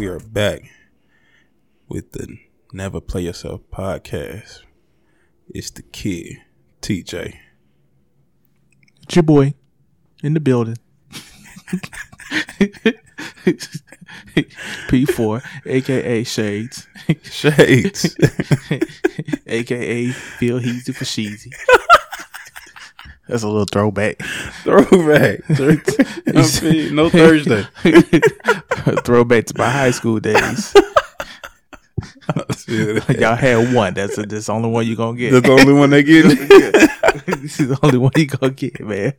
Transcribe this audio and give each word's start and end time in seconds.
up? 0.00 0.12
What 0.12 0.16
up? 0.16 0.22
We 0.22 0.24
are 0.24 0.28
back 0.28 0.70
with 1.88 2.12
the 2.12 2.38
Never 2.72 3.00
Play 3.00 3.22
Yourself 3.22 3.60
podcast. 3.70 4.60
It's 5.48 5.70
the 5.70 5.82
kid, 5.82 6.36
TeeJay. 6.80 7.34
It's 9.02 9.16
your 9.16 9.22
boy 9.22 9.54
in 10.22 10.34
the 10.34 10.40
building. 10.40 10.76
P4, 14.88 15.42
aka 15.66 16.24
Shades, 16.24 16.86
Shades. 17.22 18.16
aka 19.46 20.10
Feel 20.12 20.60
Heezy 20.60 20.94
for 20.94 21.04
Sheezy. 21.04 21.52
That's 23.30 23.44
a 23.44 23.48
little 23.48 23.64
throwback. 23.64 24.18
Throwback. 24.64 25.40
No 26.92 27.08
Thursday. 27.08 27.62
throwback 29.04 29.46
to 29.46 29.54
my 29.56 29.70
high 29.70 29.92
school 29.92 30.18
days. 30.18 30.74
Y'all 33.08 33.36
had 33.36 33.72
one. 33.72 33.94
That's 33.94 34.18
a, 34.18 34.22
that's 34.22 34.46
the 34.46 34.52
only 34.52 34.68
one 34.68 34.84
you 34.86 34.96
gonna 34.96 35.16
get. 35.16 35.30
That's 35.30 35.46
the 35.46 35.52
only 35.52 35.72
one 35.72 35.90
they 35.90 36.02
get. 36.02 36.24
this 37.26 37.60
is 37.60 37.68
the 37.68 37.78
only 37.84 37.98
one 37.98 38.10
you 38.16 38.26
gonna 38.26 38.52
get, 38.52 38.80
man. 38.80 39.12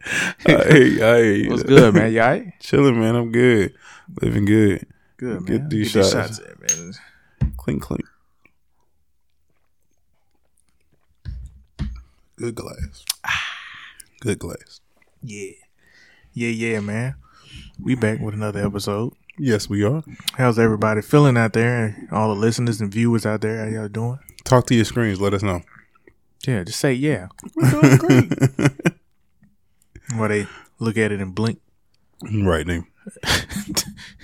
I 0.46 0.52
hear 0.52 0.84
you. 0.84 1.06
I 1.06 1.22
hear. 1.24 1.50
What's 1.50 1.64
good, 1.64 1.94
man? 1.94 2.12
You 2.12 2.20
alright? 2.20 2.60
Chilling, 2.60 3.00
man. 3.00 3.16
I'm 3.16 3.32
good. 3.32 3.74
Living 4.22 4.44
good. 4.46 4.86
Good, 5.16 5.46
Get 5.46 5.60
man. 5.62 5.70
these 5.70 5.94
Get 5.94 6.06
shots. 6.06 6.40
in, 6.40 6.46
man. 6.84 6.94
Clink, 7.56 7.82
clink. 7.82 8.06
Good 12.36 12.56
glass. 12.56 13.06
Good 14.22 14.38
glass. 14.38 14.82
Yeah. 15.24 15.52
Yeah, 16.32 16.50
yeah, 16.50 16.80
man. 16.80 17.16
We 17.82 17.96
back 17.96 18.20
with 18.20 18.36
another 18.36 18.64
episode. 18.64 19.14
Yes, 19.40 19.68
we 19.68 19.84
are. 19.84 20.04
How's 20.34 20.60
everybody 20.60 21.02
feeling 21.02 21.38
out 21.38 21.54
there? 21.54 22.08
All 22.12 22.30
the 22.30 22.40
listeners 22.40 22.80
and 22.80 22.92
viewers 22.92 23.26
out 23.26 23.42
there, 23.42 23.66
how 23.66 23.72
y'all 23.72 23.88
doing? 23.88 24.20
Talk 24.44 24.68
to 24.68 24.76
your 24.76 24.86
screens. 24.86 25.20
Let 25.20 25.34
us 25.34 25.42
know. 25.42 25.64
Yeah, 26.48 26.64
just 26.64 26.80
say 26.80 26.94
yeah. 26.94 27.30
We're 27.56 27.72
doing 27.72 27.98
great. 27.98 28.34
While 30.16 30.30
they 30.30 30.46
look 30.78 30.98
at 30.98 31.12
it 31.12 31.20
and 31.20 31.34
blink. 31.34 31.60
right, 32.32 32.66
name. 32.66 32.86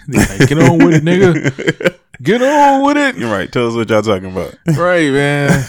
Like, 0.10 0.48
get 0.48 0.58
on 0.60 0.78
with 0.78 0.96
it, 0.96 1.04
nigga. 1.04 1.98
Get 2.22 2.42
on 2.42 2.86
with 2.86 2.96
it. 2.96 3.18
You're 3.18 3.30
right. 3.30 3.52
Tell 3.52 3.68
us 3.68 3.74
what 3.76 3.90
y'all 3.90 4.02
talking 4.02 4.32
about. 4.32 4.56
Right, 4.68 5.12
man. 5.12 5.66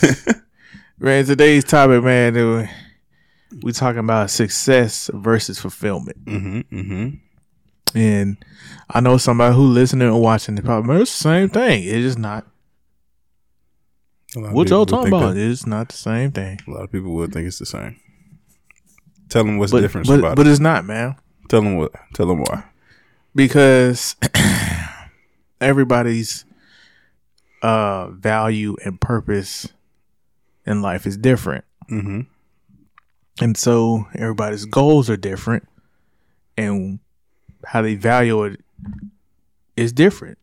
man, 1.00 1.24
today's 1.24 1.64
topic, 1.64 2.04
man, 2.04 2.34
dude, 2.34 2.70
we 3.62 3.72
talking 3.72 4.00
about 4.00 4.30
success 4.30 5.10
versus 5.14 5.58
fulfillment. 5.58 6.24
mm-hmm. 6.24 6.76
Mm-hmm. 6.76 7.16
And 7.98 8.36
I 8.90 9.00
know 9.00 9.16
somebody 9.16 9.54
who 9.54 9.62
listening 9.62 10.08
or 10.08 10.20
watching 10.20 10.54
the 10.56 10.62
probably 10.62 10.88
"Man, 10.92 11.00
it's 11.02 11.16
the 11.16 11.22
same 11.22 11.48
thing. 11.48 11.84
It's 11.84 12.02
just 12.02 12.18
not. 12.18 12.46
A 14.36 14.40
lot 14.40 14.48
of 14.48 14.54
What 14.54 14.68
y'all 14.68 14.84
talking 14.84 15.08
about? 15.08 15.34
that- 15.34 15.50
It's 15.50 15.66
not 15.66 15.88
the 15.88 15.96
same 15.96 16.30
thing. 16.32 16.60
A 16.66 16.70
lot 16.70 16.82
of 16.84 16.92
people 16.92 17.14
would 17.14 17.32
think 17.32 17.46
it's 17.46 17.58
the 17.58 17.64
same. 17.66 17.96
Tell 19.30 19.42
them 19.44 19.56
what's 19.58 19.72
But 19.72 19.78
the 19.78 19.82
difference 19.82 20.08
but, 20.08 20.34
but 20.36 20.46
it. 20.46 20.50
it's 20.50 20.60
not, 20.60 20.84
man. 20.84 21.16
Tell 21.48 21.62
them 21.62 21.76
what. 21.76 21.92
Tell 22.14 22.26
them 22.26 22.40
why. 22.40 22.64
Because 23.34 24.16
everybody's 25.60 26.44
uh 27.62 28.08
value 28.08 28.76
and 28.84 29.00
purpose 29.00 29.68
in 30.66 30.82
life 30.82 31.06
is 31.06 31.16
different. 31.16 31.64
Mm-hmm. 31.90 32.20
And 33.40 33.56
so 33.56 34.06
everybody's 34.14 34.64
goals 34.64 35.08
are 35.08 35.16
different 35.16 35.68
and 36.56 36.98
how 37.64 37.82
they 37.82 37.94
value 37.94 38.44
it 38.44 38.60
is 39.76 39.92
different. 39.92 40.38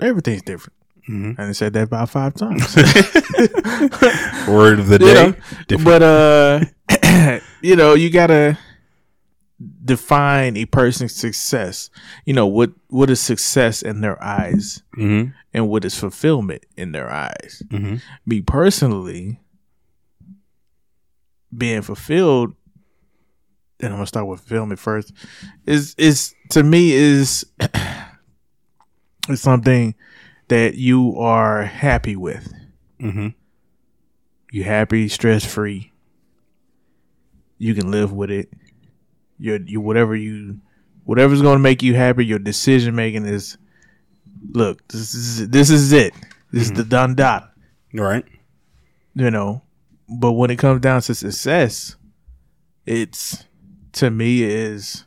Everything's 0.00 0.42
different. 0.42 0.74
Mm-hmm. 1.08 1.40
And 1.40 1.48
I 1.48 1.52
said 1.52 1.72
that 1.74 1.84
about 1.84 2.10
five 2.10 2.34
times. 2.34 2.76
Word 4.48 4.78
of 4.78 4.88
the 4.88 4.98
You 5.00 5.14
day. 5.14 5.76
know, 5.76 5.84
but 5.84 6.02
uh 6.02 7.40
you 7.62 7.76
know, 7.76 7.94
you 7.94 8.10
gotta 8.10 8.58
define 9.84 10.56
a 10.56 10.64
person's 10.66 11.14
success. 11.14 11.90
You 12.24 12.34
know, 12.34 12.46
what 12.46 12.72
what 12.88 13.10
is 13.10 13.20
success 13.20 13.82
in 13.82 14.00
their 14.00 14.22
eyes 14.22 14.82
mm-hmm. 14.96 15.30
and 15.52 15.68
what 15.68 15.84
is 15.84 15.94
fulfillment 15.98 16.64
in 16.76 16.92
their 16.92 17.10
eyes. 17.10 17.62
Mm-hmm. 17.68 17.96
Me 18.26 18.40
personally, 18.42 19.40
being 21.56 21.82
fulfilled, 21.82 22.54
and 23.80 23.88
I'm 23.88 23.96
gonna 23.96 24.06
start 24.06 24.26
with 24.26 24.40
fulfillment 24.40 24.80
first, 24.80 25.12
is 25.66 25.94
is 25.98 26.34
to 26.50 26.62
me 26.62 26.92
is 26.92 27.46
is 29.28 29.40
something 29.40 29.94
that 30.48 30.74
you 30.74 31.16
are 31.18 31.62
happy 31.62 32.16
with. 32.16 32.52
Mm-hmm. 33.00 33.28
You 34.50 34.64
happy, 34.64 35.08
stress 35.08 35.44
free. 35.44 35.92
You 37.58 37.74
can 37.74 37.90
live 37.90 38.12
with 38.12 38.30
it. 38.30 38.48
Your 39.38 39.60
you 39.60 39.80
whatever 39.80 40.16
you 40.16 40.60
whatever's 41.04 41.42
gonna 41.42 41.58
make 41.58 41.82
you 41.82 41.94
happy, 41.94 42.24
your 42.26 42.38
decision 42.38 42.94
making 42.94 43.26
is 43.26 43.56
look, 44.52 44.86
this 44.88 45.14
is 45.14 45.48
this 45.48 45.70
is 45.70 45.92
it. 45.92 46.14
This 46.50 46.64
is 46.64 46.72
the 46.72 46.84
done 46.84 47.14
dot. 47.14 47.52
Right. 47.92 48.24
You 49.14 49.30
know. 49.30 49.62
But 50.08 50.32
when 50.32 50.50
it 50.50 50.56
comes 50.56 50.80
down 50.80 51.02
to 51.02 51.14
success, 51.14 51.96
it's 52.86 53.44
to 53.92 54.10
me 54.10 54.42
is 54.42 55.04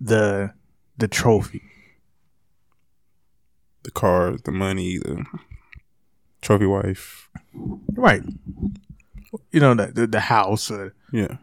the 0.00 0.52
the 0.96 1.08
trophy. 1.08 1.62
The 3.82 3.90
cars, 3.90 4.40
the 4.42 4.52
money, 4.52 4.96
the 4.98 5.24
trophy 6.40 6.64
wife. 6.66 7.28
Right. 7.52 8.22
You 9.50 9.60
know, 9.60 9.74
the 9.74 9.86
the, 9.88 10.06
the 10.06 10.20
house, 10.20 10.70
uh, 10.70 10.90
Yeah. 11.12 11.36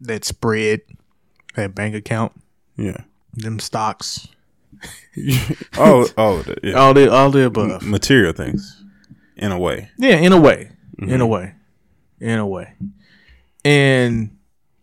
that 0.00 0.24
spread, 0.24 0.82
that 1.56 1.74
bank 1.74 1.94
account, 1.96 2.32
Yeah. 2.76 3.02
them 3.32 3.58
stocks, 3.58 4.28
all, 5.76 6.06
all 6.16 6.38
of 6.38 6.46
that. 6.46 6.60
Yeah. 6.62 6.74
all 6.74 6.94
the 6.94 7.10
all 7.12 7.30
the 7.32 7.44
above. 7.46 7.82
Material 7.82 8.32
things, 8.32 8.83
in 9.36 9.52
a 9.52 9.58
way. 9.58 9.90
Yeah, 9.98 10.16
in 10.16 10.32
a 10.32 10.40
way, 10.40 10.70
in 10.98 11.08
Mm-hmm. 11.08 11.20
a 11.20 11.26
way, 11.26 11.54
in 12.20 12.38
a 12.38 12.46
way. 12.46 12.74
And 13.64 14.36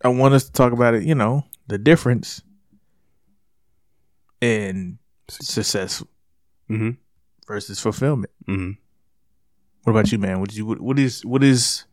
I 0.04 0.08
want 0.08 0.34
us 0.34 0.44
to 0.44 0.52
talk 0.52 0.72
about 0.72 0.94
it. 0.94 1.04
You 1.04 1.14
know, 1.14 1.44
the 1.68 1.78
difference 1.78 2.42
in 4.40 4.98
success 5.28 6.02
Mm-hmm. 6.70 6.90
versus 7.46 7.80
fulfillment. 7.80 8.30
Mm-hmm. 8.48 8.70
What 9.84 9.90
about 9.90 10.10
you, 10.12 10.18
man? 10.18 10.40
What 10.40 10.54
you 10.54 10.64
what, 10.64 10.80
what 10.80 10.98
is 10.98 11.24
what 11.24 11.42
is 11.44 11.84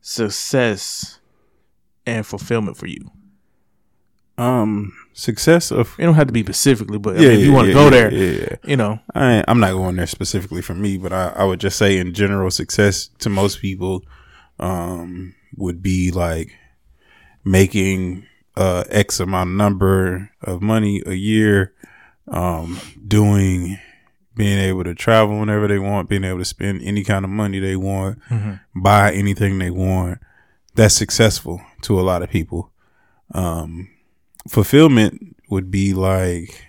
success 0.00 1.18
and 2.06 2.24
fulfillment 2.26 2.76
for 2.76 2.86
you? 2.86 3.10
Um, 4.36 4.92
success 5.12 5.70
of 5.70 5.94
It 5.98 6.02
don't 6.04 6.14
have 6.16 6.26
to 6.26 6.32
be 6.32 6.42
specifically, 6.42 6.98
but 6.98 7.16
I 7.16 7.20
yeah, 7.20 7.28
mean, 7.30 7.38
if 7.40 7.44
you 7.46 7.52
want 7.52 7.66
to 7.66 7.68
yeah, 7.68 7.74
go 7.74 7.84
yeah, 7.84 7.90
there, 7.90 8.12
Yeah, 8.12 8.56
you 8.64 8.76
know, 8.76 8.98
I 9.14 9.44
i'm 9.46 9.60
not 9.60 9.72
going 9.72 9.94
there 9.96 10.08
specifically 10.08 10.60
for 10.62 10.74
me, 10.74 10.98
but 10.98 11.12
I, 11.12 11.28
I 11.36 11.44
would 11.44 11.60
just 11.60 11.78
say 11.78 11.98
in 11.98 12.14
general, 12.14 12.50
success 12.50 13.08
to 13.20 13.28
most 13.30 13.60
people 13.60 14.02
um, 14.58 15.34
would 15.56 15.82
be 15.82 16.10
like 16.10 16.52
making 17.44 18.26
uh, 18.56 18.84
X 18.88 19.20
amount 19.20 19.50
of 19.50 19.56
number 19.56 20.30
of 20.42 20.62
money 20.62 21.02
a 21.06 21.14
year, 21.14 21.72
um, 22.28 22.80
doing, 23.06 23.78
being 24.34 24.58
able 24.58 24.84
to 24.84 24.94
travel 24.94 25.38
whenever 25.40 25.68
they 25.68 25.78
want, 25.78 26.08
being 26.08 26.24
able 26.24 26.38
to 26.38 26.44
spend 26.44 26.82
any 26.82 27.04
kind 27.04 27.24
of 27.24 27.30
money 27.30 27.58
they 27.58 27.76
want, 27.76 28.18
Mhm. 28.30 28.60
buy 28.74 29.12
anything 29.12 29.58
they 29.58 29.70
want. 29.70 30.18
That's 30.74 30.94
successful 30.94 31.60
to 31.82 32.00
a 32.00 32.02
lot 32.02 32.22
of 32.22 32.30
people. 32.30 32.72
Um, 33.32 33.88
fulfillment 34.48 35.36
would 35.50 35.70
be 35.70 35.94
like 35.94 36.66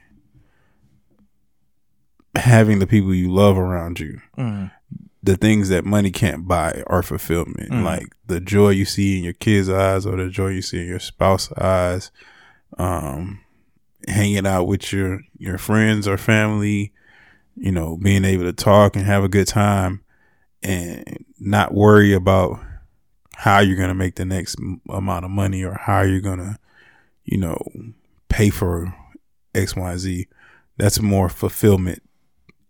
having 2.35 2.79
the 2.79 2.87
people 2.87 3.13
you 3.13 3.31
love 3.31 3.57
around 3.57 3.99
you. 3.99 4.19
Mhm. 4.37 4.71
The 5.23 5.37
things 5.37 5.69
that 5.69 5.85
money 5.85 6.11
can't 6.11 6.47
buy 6.47 6.83
are 6.87 7.01
fulfillment. 7.01 7.71
Mhm. 7.71 7.83
Like 7.83 8.07
the 8.27 8.39
joy 8.39 8.69
you 8.69 8.85
see 8.85 9.17
in 9.17 9.23
your 9.23 9.33
kids' 9.33 9.69
eyes 9.69 10.05
or 10.05 10.17
the 10.17 10.29
joy 10.29 10.49
you 10.49 10.61
see 10.61 10.81
in 10.81 10.87
your 10.87 10.99
spouse's 10.99 11.53
eyes. 11.57 12.11
Um, 12.77 13.39
hanging 14.07 14.45
out 14.45 14.65
with 14.67 14.91
your, 14.93 15.21
your 15.37 15.57
friends 15.57 16.07
or 16.07 16.17
family, 16.17 16.91
you 17.55 17.71
know, 17.71 17.97
being 17.97 18.25
able 18.25 18.43
to 18.43 18.53
talk 18.53 18.95
and 18.95 19.05
have 19.05 19.23
a 19.23 19.29
good 19.29 19.47
time 19.47 20.01
and 20.61 21.25
not 21.39 21.73
worry 21.73 22.13
about 22.13 22.59
how 23.35 23.59
you're 23.59 23.77
going 23.77 23.87
to 23.89 23.95
make 23.95 24.15
the 24.15 24.25
next 24.25 24.57
amount 24.89 25.25
of 25.25 25.31
money 25.31 25.63
or 25.63 25.73
how 25.73 26.01
you're 26.01 26.19
going 26.21 26.37
to, 26.39 26.57
you 27.25 27.37
know, 27.37 27.57
pay 28.29 28.49
for 28.49 28.93
X, 29.53 29.75
Y, 29.75 29.97
Z. 29.97 30.27
That's 30.77 31.01
more 31.01 31.29
fulfillment 31.29 32.01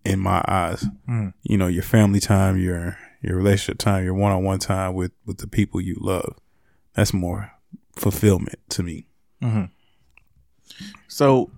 in 0.03 0.19
my 0.19 0.43
eyes. 0.47 0.85
Mm. 1.09 1.33
You 1.43 1.57
know, 1.57 1.67
your 1.67 1.83
family 1.83 2.19
time, 2.19 2.57
your 2.57 2.97
your 3.21 3.35
relationship 3.37 3.77
time, 3.79 4.03
your 4.03 4.13
one 4.13 4.31
on 4.31 4.43
one 4.43 4.59
time 4.59 4.93
with 4.93 5.11
with 5.25 5.37
the 5.39 5.47
people 5.47 5.81
you 5.81 5.97
love. 5.99 6.37
That's 6.93 7.13
more 7.13 7.51
fulfillment 7.95 8.59
to 8.69 8.83
me. 8.83 9.07
hmm 9.41 9.65
So, 11.07 11.51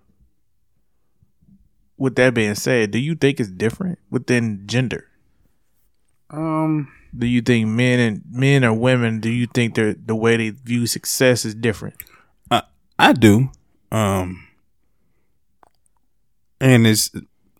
with 1.97 2.15
that 2.15 2.33
being 2.33 2.55
said, 2.55 2.91
do 2.91 2.99
you 2.99 3.15
think 3.15 3.39
it's 3.39 3.49
different 3.49 3.99
within 4.09 4.63
gender? 4.67 5.05
Um, 6.29 6.91
Do 7.17 7.25
you 7.25 7.41
think 7.41 7.67
men 7.67 7.99
and 7.99 8.21
men 8.29 8.63
or 8.63 8.73
women? 8.73 9.19
Do 9.19 9.29
you 9.29 9.47
think 9.53 9.75
they 9.75 9.93
the 9.93 10.15
way 10.15 10.37
they 10.37 10.49
view 10.51 10.85
success 10.87 11.45
is 11.45 11.55
different? 11.55 11.95
I 12.99 13.13
do. 13.13 13.49
Um, 13.91 14.47
and 16.59 16.87
it's 16.87 17.11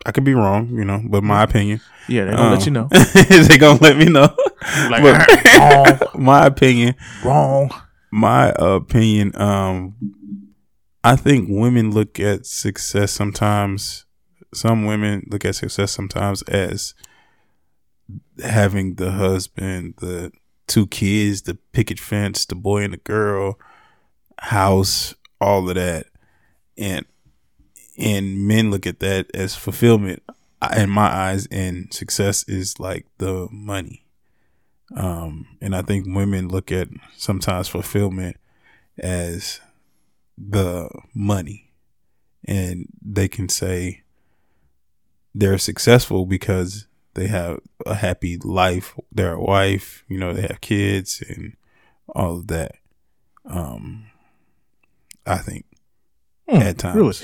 I 0.05 0.11
could 0.11 0.23
be 0.23 0.33
wrong, 0.33 0.69
you 0.69 0.85
know, 0.85 1.01
but 1.07 1.23
my 1.23 1.43
opinion. 1.43 1.81
Yeah, 2.07 2.25
they're 2.25 2.35
gonna 2.35 2.55
let 2.55 2.65
you 2.65 2.69
Um, 2.69 2.73
know. 2.73 2.87
they 3.47 3.57
gonna 3.57 3.79
let 3.81 3.97
me 3.97 4.05
know. 4.05 4.33
Like, 4.89 5.01
But- 5.03 6.19
my 6.19 6.45
opinion. 6.45 6.95
Wrong. 7.23 7.69
my 8.11 8.53
opinion 8.57 9.31
um 9.39 9.95
i 11.03 11.15
think 11.15 11.47
women 11.49 11.91
look 11.91 12.19
at 12.21 12.45
success 12.45 13.11
sometimes 13.11 14.05
some 14.53 14.85
women 14.85 15.25
look 15.29 15.43
at 15.45 15.55
success 15.55 15.91
sometimes 15.91 16.41
as 16.43 16.93
having 18.43 18.95
the 18.95 19.11
husband 19.11 19.93
the 19.99 20.31
two 20.67 20.87
kids 20.87 21.41
the 21.43 21.55
picket 21.73 21.99
fence 21.99 22.45
the 22.45 22.55
boy 22.55 22.81
and 22.83 22.93
the 22.93 22.97
girl 22.97 23.59
house 24.39 25.13
all 25.39 25.69
of 25.69 25.75
that. 25.75 26.07
And 26.77 27.05
and 27.97 28.47
men 28.47 28.69
look 28.69 28.85
at 28.85 28.99
that 28.99 29.31
as 29.33 29.55
fulfillment 29.55 30.21
in 30.75 30.89
my 30.89 31.07
eyes 31.07 31.47
and 31.47 31.93
success 31.93 32.47
is 32.47 32.79
like 32.79 33.05
the 33.17 33.47
money. 33.51 34.05
Um, 34.95 35.47
and 35.61 35.75
I 35.75 35.81
think 35.81 36.05
women 36.07 36.47
look 36.47 36.71
at 36.71 36.87
sometimes 37.15 37.67
fulfillment 37.67 38.37
as 38.97 39.59
the 40.37 40.89
money, 41.13 41.71
and 42.45 42.87
they 43.01 43.27
can 43.27 43.49
say 43.49 44.03
they're 45.35 45.57
successful 45.57 46.25
because 46.25 46.87
they 47.15 47.27
have 47.27 47.59
a 47.85 47.95
happy 47.95 48.37
life, 48.37 48.97
they're 49.11 49.33
a 49.33 49.41
wife, 49.41 50.03
you 50.07 50.17
know, 50.17 50.33
they 50.33 50.43
have 50.43 50.61
kids 50.61 51.21
and 51.27 51.57
all 52.09 52.37
of 52.37 52.47
that. 52.47 52.75
Um, 53.45 54.05
I 55.27 55.37
think 55.37 55.65
Hmm, 56.49 56.57
at 56.61 56.77
times. 56.77 56.95
really? 56.95 57.15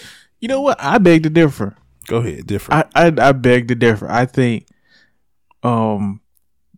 You 0.42 0.48
know 0.50 0.62
what? 0.62 0.78
I 0.82 0.98
beg 0.98 1.24
to 1.24 1.30
differ. 1.30 1.76
Go 2.08 2.18
ahead, 2.18 2.46
different. 2.46 2.88
I, 2.96 3.08
I 3.08 3.30
I 3.30 3.32
beg 3.32 3.70
to 3.70 3.76
differ. 3.76 4.10
I 4.12 4.26
think 4.26 4.68
um 5.64 6.20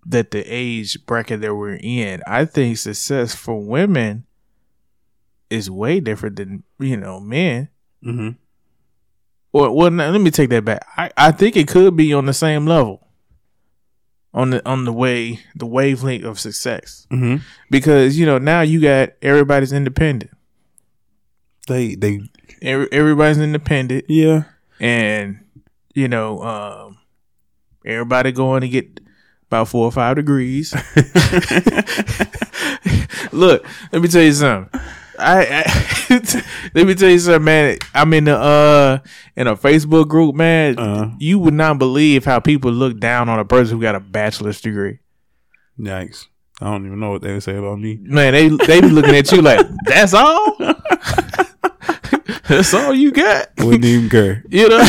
that 0.06 0.30
the 0.30 0.44
age 0.44 1.04
bracket 1.08 1.42
that 1.42 1.56
we're 1.56 1.80
in, 1.82 2.22
I 2.28 2.46
think 2.46 2.78
success 2.78 3.34
for 3.34 3.60
women 3.60 4.26
is 5.50 5.70
way 5.72 6.00
different 6.00 6.36
than 6.36 6.64
you 6.80 6.98
know 6.98 7.20
men. 7.20 7.70
mm-hmm. 8.04 8.30
Well, 9.52 9.74
well, 9.74 9.90
now, 9.90 10.10
let 10.12 10.20
me 10.22 10.32
take 10.32 10.50
that 10.50 10.66
back. 10.66 10.86
I, 10.98 11.10
I 11.16 11.32
think 11.32 11.56
it 11.56 11.68
could 11.70 11.96
be 11.96 12.14
on 12.14 12.26
the 12.26 12.34
same 12.34 12.66
level, 12.68 13.08
on 14.34 14.50
the 14.52 14.70
on 14.70 14.84
the 14.86 14.92
way 14.94 15.40
the 15.56 15.66
wavelength 15.66 16.26
of 16.26 16.40
success, 16.40 17.08
Mm-hmm. 17.10 17.38
because 17.72 18.20
you 18.20 18.26
know 18.28 18.38
now 18.38 18.62
you 18.62 18.82
got 18.82 19.10
everybody's 19.24 19.72
independent. 19.74 20.32
They 21.68 21.96
they 21.96 22.22
Every, 22.62 22.88
everybody's 22.92 23.38
independent, 23.38 24.06
yeah. 24.08 24.44
and 24.80 25.40
you 25.94 26.08
know 26.08 26.40
um, 26.42 26.98
everybody 27.86 28.32
going 28.32 28.62
to 28.62 28.70
get 28.70 29.00
about 29.48 29.68
four 29.68 29.86
or 29.86 29.92
five 29.92 30.16
degrees. 30.16 30.74
Look, 33.32 33.66
let 33.92 34.02
me 34.02 34.08
tell 34.08 34.24
you 34.24 34.32
something. 34.34 34.80
I, 35.18 35.64
I 35.66 36.44
let 36.74 36.88
me 36.88 36.94
tell 36.96 37.10
you 37.10 37.20
something, 37.20 37.44
man. 37.44 37.78
I'm 37.94 38.14
in 38.14 38.26
the 38.26 38.38
uh 38.38 39.00
in 39.36 39.48
a 39.48 39.56
Facebook 39.56 40.08
group, 40.08 40.36
man. 40.36 40.78
Uh, 40.80 41.12
You 41.20 41.40
would 41.40 41.54
not 41.54 41.78
believe 41.78 42.26
how 42.26 42.40
people 42.40 42.72
look 42.72 43.00
down 43.00 43.30
on 43.30 43.40
a 43.40 43.46
person 43.46 43.76
who 43.78 43.82
got 43.82 43.96
a 43.96 44.00
bachelor's 44.00 44.60
degree. 44.62 45.00
yikes! 45.80 46.28
I 46.62 46.66
don't 46.72 46.86
even 46.86 47.00
know 47.00 47.12
what 47.12 47.22
they 47.22 47.34
would 47.34 47.44
say 47.44 47.58
about 47.58 47.80
me. 47.80 48.00
Man, 48.02 48.34
they 48.34 48.48
they 48.48 48.80
be 48.80 48.90
looking 48.90 49.16
at 49.16 49.32
you 49.32 49.42
like, 49.42 49.66
that's 49.86 50.14
all? 50.14 50.56
that's 52.48 52.74
all 52.74 52.94
you 52.94 53.12
got? 53.12 53.50
Wouldn't 53.60 53.86
even 53.86 54.10
care. 54.10 54.44
You 54.52 54.70
know, 54.70 54.84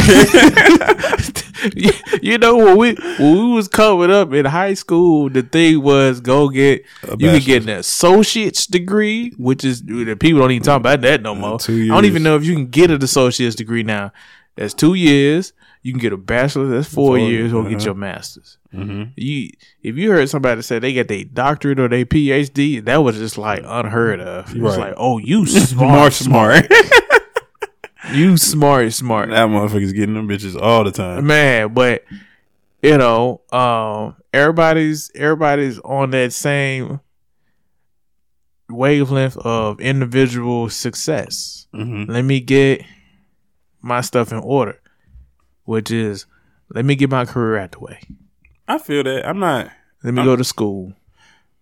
you, 2.22 2.38
know 2.38 2.56
when 2.56 2.76
we 2.76 2.94
when 3.18 3.34
we 3.34 3.52
was 3.54 3.66
coming 3.66 4.10
up 4.10 4.32
in 4.32 4.44
high 4.44 4.74
school, 4.74 5.28
the 5.30 5.42
thing 5.42 5.82
was 5.82 6.20
go 6.20 6.48
get 6.48 6.84
you 7.18 7.30
can 7.30 7.40
get 7.40 7.62
an 7.62 7.70
associate's 7.70 8.66
degree, 8.66 9.30
which 9.36 9.64
is 9.64 9.80
people 9.82 10.40
don't 10.40 10.52
even 10.52 10.62
talk 10.62 10.76
about 10.76 11.00
that 11.00 11.22
no 11.22 11.32
uh, 11.32 11.34
more. 11.34 11.58
two 11.58 11.84
I 11.84 11.94
don't 11.94 12.04
even 12.04 12.22
know 12.22 12.36
if 12.36 12.44
you 12.44 12.54
can 12.54 12.66
get 12.66 12.90
an 12.90 13.02
associate's 13.02 13.56
degree 13.56 13.82
now. 13.82 14.12
That's 14.54 14.74
two 14.74 14.94
years. 14.94 15.52
You 15.86 15.92
can 15.92 16.00
get 16.00 16.12
a 16.12 16.16
bachelor's. 16.16 16.70
That's 16.70 16.92
four, 16.92 17.10
Four, 17.10 17.18
years, 17.18 17.52
or 17.52 17.62
get 17.62 17.74
uh-huh. 17.76 17.84
your 17.84 17.94
master's. 17.94 18.58
Mm-hmm. 18.74 19.10
You 19.16 19.50
if 19.82 19.96
you 19.96 20.10
heard 20.10 20.28
somebody 20.28 20.60
say 20.62 20.78
they 20.80 20.92
got 20.92 21.06
their 21.06 21.22
doctorate 21.24 21.78
or 21.78 21.88
their 21.88 22.04
PhD, 22.04 22.84
that 22.84 22.96
was 22.96 23.16
just 23.18 23.38
like 23.38 23.62
unheard 23.64 24.20
of. 24.20 24.54
It 24.54 24.60
was 24.60 24.76
Right. 24.76 24.88
like, 24.88 24.94
oh, 24.96 25.18
you 25.18 25.46
Smart, 25.46 26.12
smart, 26.12 26.64
smart. 26.64 26.72
you 28.12 28.36
smart, 28.36 28.92
smart. 28.92 29.30
that 29.30 29.48
motherfucker's 29.48 29.92
getting 29.92 30.14
them 30.14 30.28
bitches 30.28 30.60
all 30.60 30.82
the 30.84 30.90
time. 30.92 31.26
man 31.26 31.72
but 31.74 32.04
you 32.82 32.96
know 32.98 33.40
um 33.52 34.14
everybody's 34.32 35.10
everybody's 35.14 35.78
on 35.80 36.10
that 36.10 36.32
same 36.32 37.00
wavelength 38.68 39.36
of 39.38 39.80
individual 39.80 40.68
success 40.68 41.66
Mm-hmm. 41.74 42.10
let 42.10 42.22
me 42.22 42.40
get 42.40 42.82
my 43.82 44.00
stuff 44.00 44.32
in 44.32 44.38
order 44.38 44.78
which 45.66 45.90
is 45.90 46.24
let 46.74 46.84
me 46.84 46.94
get 46.96 47.10
my 47.10 47.24
career 47.24 47.58
out 47.58 47.72
the 47.72 47.80
way 47.80 48.00
I 48.66 48.78
feel 48.78 49.04
that. 49.04 49.28
I'm 49.28 49.38
not. 49.38 49.70
let 50.02 50.14
me 50.14 50.20
I'm- 50.20 50.26
go 50.26 50.34
to 50.36 50.44
school 50.44 50.92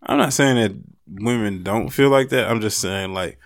I'm 0.02 0.18
not 0.18 0.32
saying 0.32 0.56
that 0.56 0.72
women 1.22 1.62
don't 1.62 1.88
feel 1.90 2.10
like 2.10 2.28
that. 2.28 2.48
I'm 2.50 2.60
just 2.60 2.78
saying 2.78 3.12
like 3.14 3.38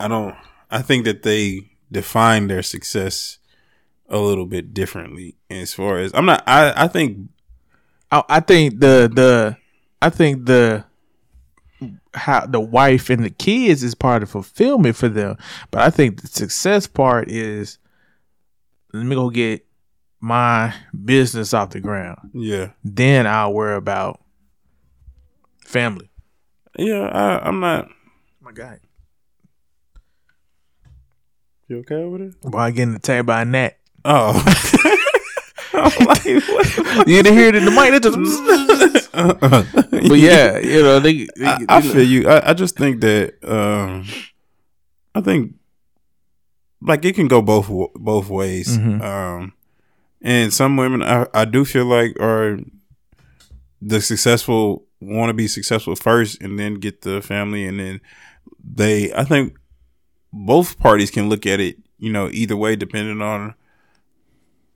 I 0.00 0.08
don't. 0.08 0.34
I 0.70 0.82
think 0.82 1.04
that 1.04 1.22
they 1.22 1.70
define 1.92 2.48
their 2.48 2.62
success 2.62 3.38
a 4.08 4.18
little 4.18 4.46
bit 4.46 4.72
differently. 4.74 5.36
As 5.50 5.72
far 5.74 5.98
as 5.98 6.10
I'm 6.14 6.26
not. 6.26 6.42
I 6.46 6.84
I 6.84 6.88
think 6.88 7.28
I, 8.10 8.22
I 8.28 8.40
think 8.40 8.80
the 8.80 9.10
the 9.12 9.56
i 10.00 10.10
think 10.10 10.46
the 10.46 10.84
how 12.14 12.46
the 12.46 12.60
wife 12.60 13.10
and 13.10 13.24
the 13.24 13.30
kids 13.30 13.82
is 13.82 13.94
part 13.94 14.22
of 14.22 14.30
fulfillment 14.30 14.94
for 14.96 15.08
them 15.08 15.36
but 15.70 15.82
i 15.82 15.90
think 15.90 16.20
the 16.20 16.26
success 16.28 16.86
part 16.86 17.30
is 17.30 17.78
let 18.92 19.04
me 19.04 19.14
go 19.16 19.28
get 19.30 19.65
my 20.20 20.74
business 21.04 21.52
off 21.54 21.70
the 21.70 21.80
ground 21.80 22.18
yeah 22.32 22.70
then 22.84 23.26
i'll 23.26 23.52
worry 23.52 23.76
about 23.76 24.20
family 25.64 26.10
yeah. 26.78 27.06
I, 27.06 27.48
I'm 27.48 27.60
not. 27.60 27.88
my 28.40 28.52
god 28.52 28.80
You 31.68 31.78
okay 31.78 31.94
over 31.96 32.18
there? 32.18 32.32
why 32.42 32.70
getting 32.70 32.94
attacked 32.96 33.26
by 33.26 33.42
a 33.42 33.44
gnat 33.44 33.78
Oh. 34.04 34.32
Like, 35.76 36.24
you 36.24 36.40
didn't 37.22 37.34
hear 37.34 37.48
it 37.48 37.54
in 37.54 37.64
the 37.66 37.70
mic 37.70 38.02
just 38.02 38.16
but 40.08 40.18
yeah 40.18 40.58
you 40.58 40.82
know 40.82 41.00
they, 41.00 41.26
they, 41.36 41.44
I, 41.46 41.58
I 41.68 41.80
feel 41.82 42.02
you. 42.02 42.28
I, 42.28 42.50
I 42.50 42.54
just 42.54 42.76
think 42.76 43.00
that 43.02 43.34
um, 43.44 44.06
I 45.14 45.20
think 45.20 45.54
like 46.80 47.04
it 47.04 47.14
can 47.14 47.28
go 47.28 47.42
both 47.42 47.68
both 47.94 48.28
ways. 48.30 48.78
Mhm. 48.78 49.02
Um, 49.02 49.52
and 50.26 50.52
some 50.52 50.76
women 50.76 51.02
I, 51.02 51.26
I 51.32 51.44
do 51.44 51.64
feel 51.64 51.86
like 51.86 52.18
are 52.20 52.58
the 53.80 54.00
successful 54.00 54.84
want 55.00 55.30
to 55.30 55.34
be 55.34 55.46
successful 55.46 55.94
first 55.94 56.42
and 56.42 56.58
then 56.58 56.74
get 56.74 57.02
the 57.02 57.22
family 57.22 57.64
and 57.64 57.78
then 57.78 58.00
they 58.62 59.12
I 59.14 59.24
think 59.24 59.56
both 60.32 60.78
parties 60.78 61.10
can 61.10 61.28
look 61.28 61.46
at 61.46 61.60
it 61.60 61.76
you 61.98 62.12
know 62.12 62.28
either 62.30 62.56
way 62.56 62.74
depending 62.76 63.22
on 63.22 63.54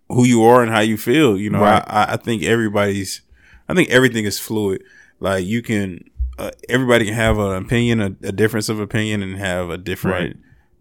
who 0.08 0.24
you 0.24 0.44
are 0.44 0.62
and 0.62 0.70
how 0.70 0.80
you 0.80 0.96
feel 0.96 1.38
you 1.38 1.50
know. 1.50 1.60
Right. 1.60 1.84
I, 1.86 2.12
I 2.12 2.16
think 2.16 2.42
everybody's 2.42 3.22
I 3.68 3.74
think 3.74 3.90
everything 3.90 4.24
is 4.24 4.38
fluid. 4.38 4.82
Like 5.20 5.44
you 5.44 5.62
can 5.62 6.04
uh, 6.38 6.50
everybody 6.68 7.04
can 7.04 7.14
have 7.14 7.38
an 7.38 7.64
opinion 7.64 8.00
a, 8.00 8.06
a 8.22 8.32
difference 8.32 8.68
of 8.68 8.80
opinion 8.80 9.22
and 9.22 9.36
have 9.38 9.70
a 9.70 9.78
different 9.78 10.40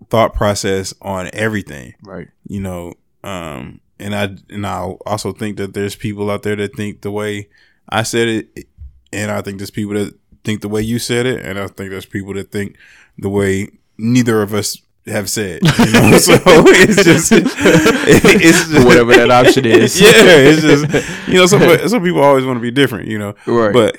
thought 0.09 0.33
process 0.33 0.93
on 1.01 1.29
everything. 1.33 1.93
Right. 2.03 2.27
You 2.47 2.61
know 2.61 2.93
um 3.23 3.81
and 3.99 4.15
i 4.15 4.35
and 4.49 4.65
i 4.65 4.79
also 5.05 5.31
think 5.31 5.57
that 5.57 5.73
there's 5.73 5.95
people 5.95 6.29
out 6.29 6.43
there 6.43 6.55
that 6.55 6.75
think 6.75 7.01
the 7.01 7.11
way 7.11 7.47
i 7.89 8.03
said 8.03 8.27
it 8.27 8.67
and 9.11 9.31
i 9.31 9.41
think 9.41 9.57
there's 9.57 9.71
people 9.71 9.93
that 9.93 10.17
think 10.43 10.61
the 10.61 10.69
way 10.69 10.81
you 10.81 10.99
said 10.99 11.25
it 11.25 11.45
and 11.45 11.59
i 11.59 11.67
think 11.67 11.89
there's 11.89 12.05
people 12.05 12.33
that 12.33 12.51
think 12.51 12.77
the 13.17 13.29
way 13.29 13.67
neither 13.97 14.41
of 14.41 14.53
us 14.53 14.77
have 15.05 15.29
said 15.29 15.61
you 15.63 15.91
know? 15.91 16.17
So 16.19 16.33
it's 16.35 17.03
just 17.03 17.31
it's 17.33 18.69
just, 18.69 18.85
whatever 18.85 19.13
that 19.15 19.31
option 19.31 19.65
is. 19.65 19.99
Yeah 20.01 20.11
it's 20.13 20.61
just 20.61 21.27
you 21.27 21.35
know 21.35 21.47
some 21.47 21.61
some 21.87 22.03
people 22.03 22.21
always 22.21 22.45
want 22.45 22.57
to 22.57 22.61
be 22.61 22.69
different 22.69 23.07
you 23.07 23.17
know? 23.17 23.33
Right. 23.47 23.73
But 23.73 23.97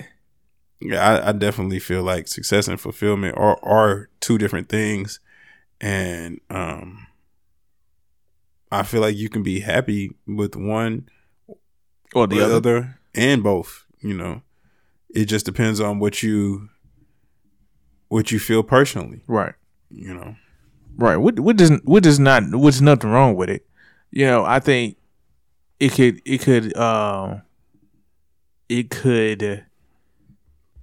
yeah, 0.81 1.23
I, 1.23 1.29
I 1.29 1.33
definitely 1.33 1.79
feel 1.79 2.03
like 2.03 2.27
success 2.27 2.67
and 2.67 2.81
fulfillment 2.81 3.37
are 3.37 3.59
are 3.63 4.09
two 4.21 4.39
different 4.39 4.69
things, 4.69 5.21
and 5.81 6.41
um, 6.49 7.07
I 8.73 8.83
feel 8.83 9.01
like 9.01 9.17
you 9.17 9.29
can 9.29 9.43
be 9.43 9.61
happy 9.61 10.17
with 10.27 10.55
one 10.57 11.09
or 12.15 12.27
the 12.27 12.37
the 12.37 12.45
other. 12.45 12.55
other 12.55 13.01
and 13.15 13.43
both. 13.43 13.87
You 14.01 14.15
know, 14.15 14.43
it 15.11 15.27
just 15.27 15.45
depends 15.45 15.81
on 15.81 15.99
what 15.99 16.23
you 16.23 16.69
what 18.09 18.31
you 18.31 18.39
feel 18.39 18.63
personally. 18.63 19.23
Right. 19.27 19.55
You 19.91 20.15
know. 20.15 20.37
Right. 20.97 21.17
What 21.17 21.41
what 21.41 21.57
does 21.57 21.73
what 21.85 22.03
does 22.03 22.19
not 22.19 22.43
what's 22.55 22.81
nothing 22.81 23.11
wrong 23.11 23.35
with 23.37 23.51
it. 23.51 23.67
You 24.11 24.27
know, 24.27 24.45
I 24.45 24.61
think 24.61 24.97
it 25.79 25.93
could 25.93 26.21
it 26.25 26.39
could 26.39 26.77
um 26.77 27.43
it 28.69 28.91
could 28.91 29.65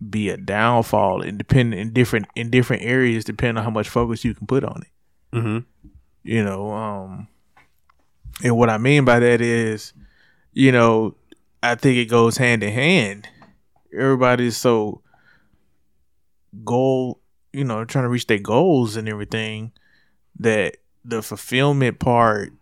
be 0.10 0.29
a 0.29 0.38
downfall 0.38 1.22
in 1.22 1.38
dependent 1.38 1.82
in 1.82 1.94
different 1.94 2.27
in 2.36 2.50
different 2.50 2.84
areas 2.84 3.24
depending 3.24 3.58
on 3.58 3.63
how 3.63 3.70
much 3.70 3.89
focus 3.89 4.24
you 4.24 4.34
can 4.34 4.48
put 4.48 4.63
on 4.63 4.84
it. 4.84 5.36
Mm-hmm. 5.36 5.89
You 6.24 6.44
know, 6.44 6.72
um 6.72 7.27
and 8.44 8.56
what 8.58 8.70
I 8.70 8.77
mean 8.77 9.06
by 9.06 9.20
that 9.20 9.41
is, 9.41 9.94
you 10.53 10.72
know, 10.72 11.15
I 11.63 11.75
think 11.75 11.98
it 11.98 12.06
goes 12.06 12.38
hand 12.38 12.63
in 12.63 12.72
hand. 12.74 13.27
Everybody's 13.94 14.58
so 14.58 15.01
goal, 16.63 17.20
you 17.53 17.63
know, 17.63 17.84
trying 17.86 18.03
to 18.06 18.10
reach 18.10 18.27
their 18.27 18.39
goals 18.39 18.96
and 18.96 19.08
everything 19.10 19.72
that 20.39 20.77
the 21.03 21.22
fulfillment 21.22 22.00
part 22.00 22.53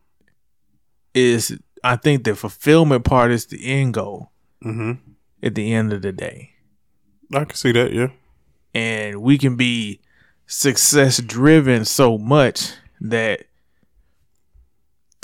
is 1.13 1.57
I 1.83 1.95
think 1.97 2.23
the 2.23 2.35
fulfillment 2.35 3.03
part 3.05 3.31
is 3.31 3.45
the 3.47 3.65
end 3.65 3.93
goal 3.93 4.31
Mm-hmm. 4.63 4.93
at 5.43 5.53
the 5.53 5.73
end 5.73 5.93
of 5.93 6.01
the 6.01 6.11
day. 6.11 6.51
I 7.33 7.45
can 7.45 7.55
see 7.55 7.71
that. 7.73 7.93
Yeah. 7.93 8.07
And 8.73 9.21
we 9.21 9.37
can 9.37 9.55
be 9.55 9.99
success 10.47 11.21
driven 11.21 11.85
so 11.85 12.17
much 12.17 12.71
that 13.01 13.45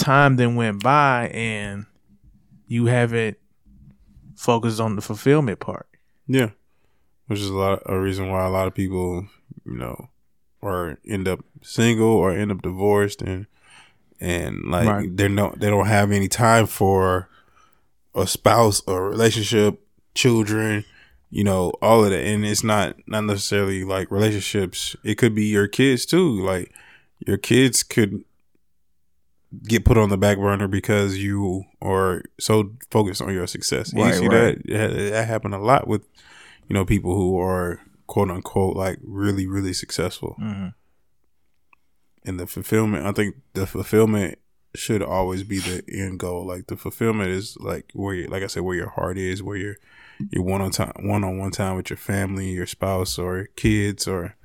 time 0.01 0.36
then 0.36 0.55
went 0.55 0.81
by 0.84 1.27
and 1.34 1.86
you 2.67 2.86
haven't 2.86 3.38
focused 4.36 4.79
on 4.79 4.96
the 4.96 5.01
fulfillment 5.01 5.60
part. 5.60 5.88
Yeah. 6.27 6.50
Which 7.27 7.39
is 7.39 7.50
a 7.50 7.53
lot 7.53 7.81
a 7.86 8.00
reason 8.00 8.29
why 8.29 8.46
a 8.46 8.50
lot 8.50 8.67
of 8.67 8.74
people, 8.74 9.27
you 9.65 9.75
know, 9.77 10.10
or 10.62 10.98
end 11.08 11.27
up 11.27 11.39
single 11.62 12.10
or 12.10 12.31
end 12.31 12.51
up 12.51 12.62
divorced 12.62 13.22
and 13.22 13.46
and 14.20 14.63
like 14.65 14.88
Right. 14.88 15.17
they're 15.17 15.29
no 15.29 15.53
they 15.58 15.70
don't 15.70 15.88
have 15.88 16.12
any 16.12 16.27
time 16.27 16.65
for 16.67 17.29
a 18.13 18.27
spouse 18.27 18.81
or 18.88 19.10
relationship, 19.10 19.79
children, 20.15 20.84
you 21.29 21.43
know, 21.46 21.72
all 21.81 22.03
of 22.03 22.12
that. 22.12 22.24
And 22.25 22.46
it's 22.46 22.63
not 22.63 22.98
not 23.08 23.24
necessarily 23.24 23.84
like 23.86 24.12
relationships. 24.12 24.96
It 25.03 25.15
could 25.15 25.34
be 25.34 25.46
your 25.46 25.67
kids 25.67 26.05
too. 26.05 26.43
Like 26.43 26.74
your 27.25 27.38
kids 27.38 27.84
could 27.84 28.24
get 29.63 29.86
put 29.86 29.98
on 29.98 30.10
the 30.10 30.17
back 30.17 30.38
burner 30.38 30.67
because 30.67 31.17
you 31.17 31.63
are 31.81 32.24
so 32.39 32.72
focused 32.89 33.22
on 33.22 33.34
your 33.34 33.48
success. 33.48 33.93
Right, 33.93 34.08
you 34.08 34.13
see 34.13 34.27
right. 34.27 34.58
that 34.65 34.91
that 34.91 35.10
that 35.12 35.27
happen 35.27 35.53
a 35.53 35.60
lot 35.60 35.88
with 35.88 36.03
you 36.67 36.74
know 36.74 36.86
people 36.86 37.15
who 37.15 37.39
are 37.39 37.79
quote 38.08 38.29
unquote 38.29 38.75
like 38.75 39.00
really 39.03 39.48
really 39.48 39.74
successful. 39.74 40.36
Mm-hmm. 40.41 40.67
And 42.24 42.39
the 42.39 42.46
fulfillment, 42.46 43.05
I 43.05 43.13
think 43.13 43.36
the 43.53 43.65
fulfillment 43.65 44.38
should 44.75 45.01
always 45.01 45.43
be 45.43 45.60
the 45.60 45.84
end 45.88 46.20
goal. 46.20 46.46
Like 46.46 46.67
the 46.67 46.77
fulfillment 46.77 47.29
is 47.29 47.58
like 47.60 47.91
where, 47.93 48.13
you, 48.13 48.27
like 48.27 48.43
I 48.43 48.48
said, 48.48 48.62
where 48.62 48.75
your 48.75 48.89
heart 48.89 49.17
is, 49.17 49.41
where 49.41 49.58
you're 49.58 49.77
your 50.29 50.43
one 50.43 50.62
on 50.62 50.70
time, 50.70 50.93
one 51.00 51.24
on 51.24 51.39
one 51.39 51.51
time 51.51 51.75
with 51.75 51.89
your 51.89 51.98
family, 51.98 52.50
your 52.51 52.67
spouse, 52.67 53.17
or 53.17 53.50
kids, 53.55 54.08
or 54.08 54.36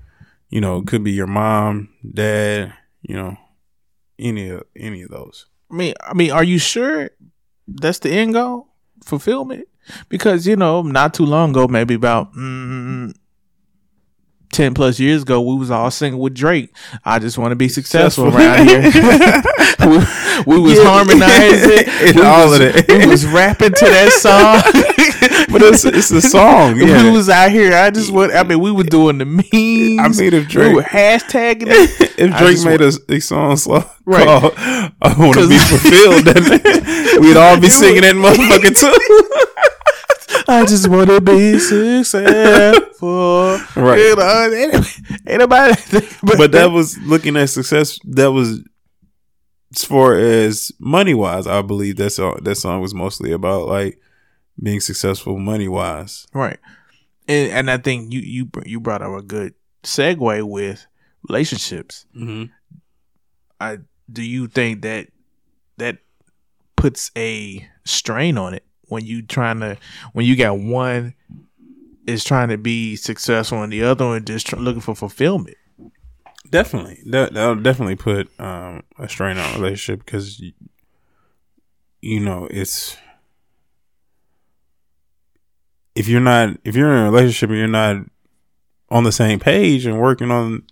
you 0.49 0.61
know, 0.61 0.79
it 0.79 0.87
could 0.87 1.05
be 1.05 1.13
your 1.13 1.27
mom, 1.27 1.91
dad, 2.15 2.73
you 3.03 3.15
know, 3.15 3.37
any 4.19 4.49
of 4.51 4.63
any 4.77 5.03
of 5.03 5.11
those. 5.11 5.47
I 5.71 5.75
mean, 5.75 5.95
I 6.03 6.15
mean, 6.15 6.31
are 6.31 6.45
you 6.45 6.59
sure 6.59 7.11
that's 7.67 7.99
the 8.01 8.11
end 8.11 8.35
goal? 8.35 8.69
Fulfillment? 9.05 9.69
Because 10.09 10.47
you 10.47 10.57
know, 10.57 10.83
not 10.83 11.15
too 11.15 11.27
long 11.27 11.51
ago, 11.51 11.69
maybe 11.69 11.95
about 11.95 12.33
mm, 12.35 13.13
ten 14.53 14.75
plus 14.75 14.99
years 14.99 15.23
ago, 15.23 15.41
we 15.41 15.55
was 15.57 15.71
all 15.71 15.91
singing 15.91 16.19
with 16.19 16.35
Drake. 16.35 16.75
I 17.05 17.19
just 17.19 17.39
want 17.39 17.53
to 17.53 17.57
be 17.57 17.69
successful 17.69 18.27
around 18.35 18.69
here. 18.69 18.83
we, 19.87 19.99
we 20.57 20.59
was 20.61 20.79
Yeah. 20.79 20.85
harmonizing 20.85 21.85
And 22.09 22.17
we 22.17 22.23
all 22.23 22.49
was, 22.51 22.61
of 22.61 22.75
it. 22.77 22.89
We 22.89 23.07
was 23.07 23.27
rapping 23.27 23.73
to 23.75 23.85
that 23.85 24.13
song. 24.13 24.63
But 25.51 25.63
it's 25.63 25.85
it's 25.85 26.11
a 26.11 26.21
song. 26.21 26.79
Yeah. 26.87 27.05
We 27.05 27.11
was 27.11 27.29
out 27.29 27.51
here. 27.51 27.75
I 27.75 27.91
just 27.91 28.13
want. 28.13 28.33
I 28.33 28.43
mean, 28.43 28.61
we 28.61 28.71
were 28.71 28.85
doing 28.85 29.19
the 29.19 29.25
memes. 29.25 29.49
I 29.53 30.09
mean, 30.23 30.35
if 30.35 30.47
we 30.47 30.53
Drake 30.53 30.75
were 30.75 30.83
hashtagging 30.83 31.67
it. 31.69 32.01
if 32.19 32.37
Drake 32.37 32.65
made 32.65 32.81
a, 32.81 32.93
a 33.09 33.21
song 33.21 33.57
so, 33.57 33.85
Right. 34.05 34.25
called 34.25 34.53
"I 34.57 35.15
Want 35.19 35.37
to 35.39 35.49
Be 35.49 35.59
Fulfilled," 35.59 36.25
then 36.25 37.21
we'd 37.21 37.37
all 37.37 37.61
be 37.61 37.69
singing 37.69 38.03
that 38.03 38.15
motherfucker 38.15 38.79
too. 38.79 40.45
I 40.49 40.65
just 40.65 40.89
want 40.89 41.11
to 41.11 41.21
be 41.21 41.59
successful. 41.59 43.59
Right. 43.77 43.99
You 43.99 44.17
know, 44.17 45.39
nobody 45.39 45.75
think 45.75 46.39
but 46.39 46.53
that 46.53 46.71
was 46.71 46.97
looking 46.99 47.37
at 47.37 47.51
success. 47.51 47.99
That 48.05 48.33
was 48.33 48.63
as 49.75 49.85
far 49.85 50.15
as 50.15 50.73
money 50.79 51.15
wise. 51.15 51.47
I 51.47 51.63
believe 51.63 51.97
that 51.97 52.11
song 52.11 52.39
that 52.43 52.57
song 52.57 52.81
was 52.81 52.95
mostly 52.95 53.33
about 53.33 53.69
like 53.69 54.01
being 54.63 54.81
successful 54.81 55.39
money 55.39 55.69
wise. 55.69 56.27
right. 56.33 56.59
And 57.29 57.51
and 57.51 57.71
I 57.71 57.79
think 57.79 58.13
you 58.13 58.21
you 58.21 58.51
you 58.65 58.81
brought 58.81 59.03
up 59.03 59.19
a 59.19 59.23
good 59.23 59.55
segue 59.83 60.43
with 60.45 60.87
relationships. 61.29 62.07
Mm-hmm. 62.17 62.53
I 63.61 63.79
do 64.11 64.23
you 64.23 64.47
think 64.47 64.83
that 64.83 65.09
that 65.79 65.99
puts 66.77 67.11
a 67.17 67.67
strain 67.85 68.39
on 68.39 68.55
it 68.55 68.65
when 68.89 69.05
you 69.05 69.23
trying 69.23 69.61
to 69.61 69.77
when 70.13 70.27
you 70.27 70.37
got 70.37 70.59
one 70.59 71.15
is 72.07 72.25
trying 72.25 72.49
to 72.49 72.59
be 72.59 72.97
successful 72.97 73.63
and 73.63 73.73
the 73.73 73.83
other 73.83 74.07
one 74.07 74.25
just 74.25 74.47
tr- 74.47 74.57
looking 74.57 74.81
for 74.81 74.95
fulfillment. 74.95 75.57
Definitely, 76.49 77.01
that 77.07 77.35
that'll 77.35 77.57
definitely 77.57 77.97
put 77.97 78.29
um, 78.39 78.85
a 78.99 79.09
strain 79.09 79.37
on 79.37 79.55
a 79.55 79.59
relationship 79.59 80.05
because 80.05 80.39
you, 80.39 80.53
you 82.01 82.21
know 82.21 82.47
it's 82.51 82.97
if 85.97 86.07
you're 86.09 86.21
not 86.21 86.59
if 86.63 86.77
you're 86.77 86.93
in 86.93 87.01
a 87.01 87.11
relationship 87.11 87.51
and 87.51 87.59
you're 87.59 87.69
not 87.69 87.97
on 88.91 89.03
the 89.03 89.11
same 89.11 89.41
page 89.41 89.87
and 89.87 90.01
working 90.01 90.31
on 90.31 90.63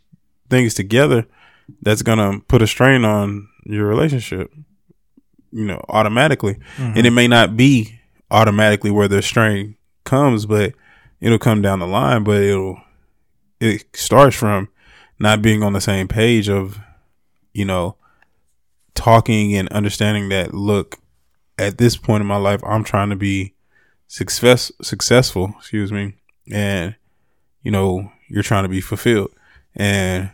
things 0.49 0.75
together, 0.75 1.27
that's 1.83 2.03
gonna 2.03 2.41
put 2.47 2.63
a 2.63 2.67
strain 2.67 3.05
on 3.05 3.49
your 3.65 3.87
relationship. 3.87 4.53
You 5.51 5.65
know, 5.65 5.85
automatically, 5.89 6.59
and 6.77 6.95
mm-hmm. 6.95 7.07
it 7.07 7.11
may 7.11 7.29
not 7.29 7.57
be 7.57 8.01
automatically 8.31 8.91
where 8.91 9.09
the 9.09 9.23
strain 9.23 9.77
comes, 10.05 10.47
but 10.47 10.75
it'll 11.21 11.39
come 11.39 11.63
down 11.63 11.79
the 11.79 11.87
line. 11.87 12.25
But 12.25 12.43
it'll 12.43 12.81
it 13.61 13.97
starts 13.97 14.37
from 14.37 14.69
not 15.19 15.43
being 15.43 15.63
on 15.63 15.73
the 15.73 15.81
same 15.81 16.09
page 16.09 16.49
of 16.49 16.79
you 17.53 17.65
know 17.65 17.97
talking 18.95 19.55
and 19.57 19.69
understanding 19.71 20.29
that 20.29 20.53
look 20.53 20.99
at 21.59 21.79
this 21.79 21.97
point 21.97 22.21
in 22.21 22.27
my 22.27 22.37
life 22.37 22.61
i'm 22.65 22.85
trying 22.85 23.11
to 23.11 23.17
be 23.17 23.54
success 24.19 24.71
successful 24.81 25.55
excuse 25.59 25.91
me 25.91 26.15
and 26.53 26.95
you 27.63 27.71
know 27.73 28.13
you're 28.29 28.45
trying 28.45 28.63
to 28.63 28.69
be 28.69 28.81
fulfilled 28.81 29.31
and 29.75 30.31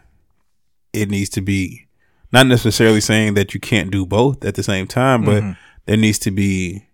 it 0.93 1.09
needs 1.09 1.31
to 1.31 1.41
be 1.41 1.87
not 2.31 2.47
necessarily 2.47 3.01
saying 3.01 3.33
that 3.35 3.55
you 3.55 3.61
can't 3.61 3.91
do 3.91 4.05
both 4.05 4.45
at 4.45 4.55
the 4.55 4.63
same 4.63 4.87
time 4.87 5.25
but 5.25 5.43
Mhm. 5.43 5.57
there 5.87 5.97
needs 5.97 6.19
to 6.19 6.31
be 6.31 6.85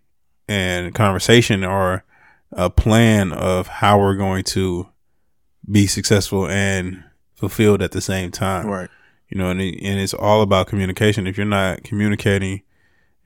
an 0.49 0.93
conversation 0.93 1.65
or 1.65 2.05
a 2.53 2.71
plan 2.71 3.33
of 3.33 3.67
how 3.67 3.99
we're 3.99 4.15
going 4.15 4.45
to 4.45 4.89
be 5.69 5.89
successful 5.89 6.47
and 6.49 7.03
fulfilled 7.35 7.83
at 7.83 7.91
the 7.91 8.01
same 8.01 8.31
time 8.31 8.67
Right. 8.69 8.91
you 9.29 9.37
know 9.39 9.51
and, 9.51 9.61
it, 9.61 9.75
and 9.83 9.99
it's 9.99 10.15
all 10.15 10.41
about 10.41 10.69
communication 10.69 11.27
if 11.27 11.37
you're 11.37 11.47
not 11.61 11.83
communicating 11.83 12.63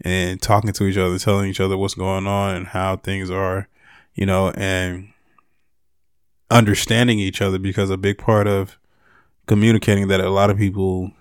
and 0.02 0.40
talking 0.40 0.72
to 0.72 0.84
each 0.84 0.96
other 0.96 1.18
telling 1.18 1.48
each 1.48 1.60
other 1.60 1.76
what's 1.76 1.94
going 1.94 2.26
on 2.26 2.54
and 2.54 2.66
how 2.68 2.96
things 2.96 3.30
are 3.30 3.68
you 4.14 4.24
know 4.26 4.50
and 4.56 5.08
understanding 6.50 7.18
each 7.18 7.40
other 7.40 7.58
because 7.58 7.90
a 7.90 7.96
big 7.96 8.18
part 8.18 8.46
of 8.46 8.76
communicating 9.46 10.08
that 10.08 10.20
a 10.20 10.30
lot 10.30 10.50
of 10.50 10.56
people 10.56 11.12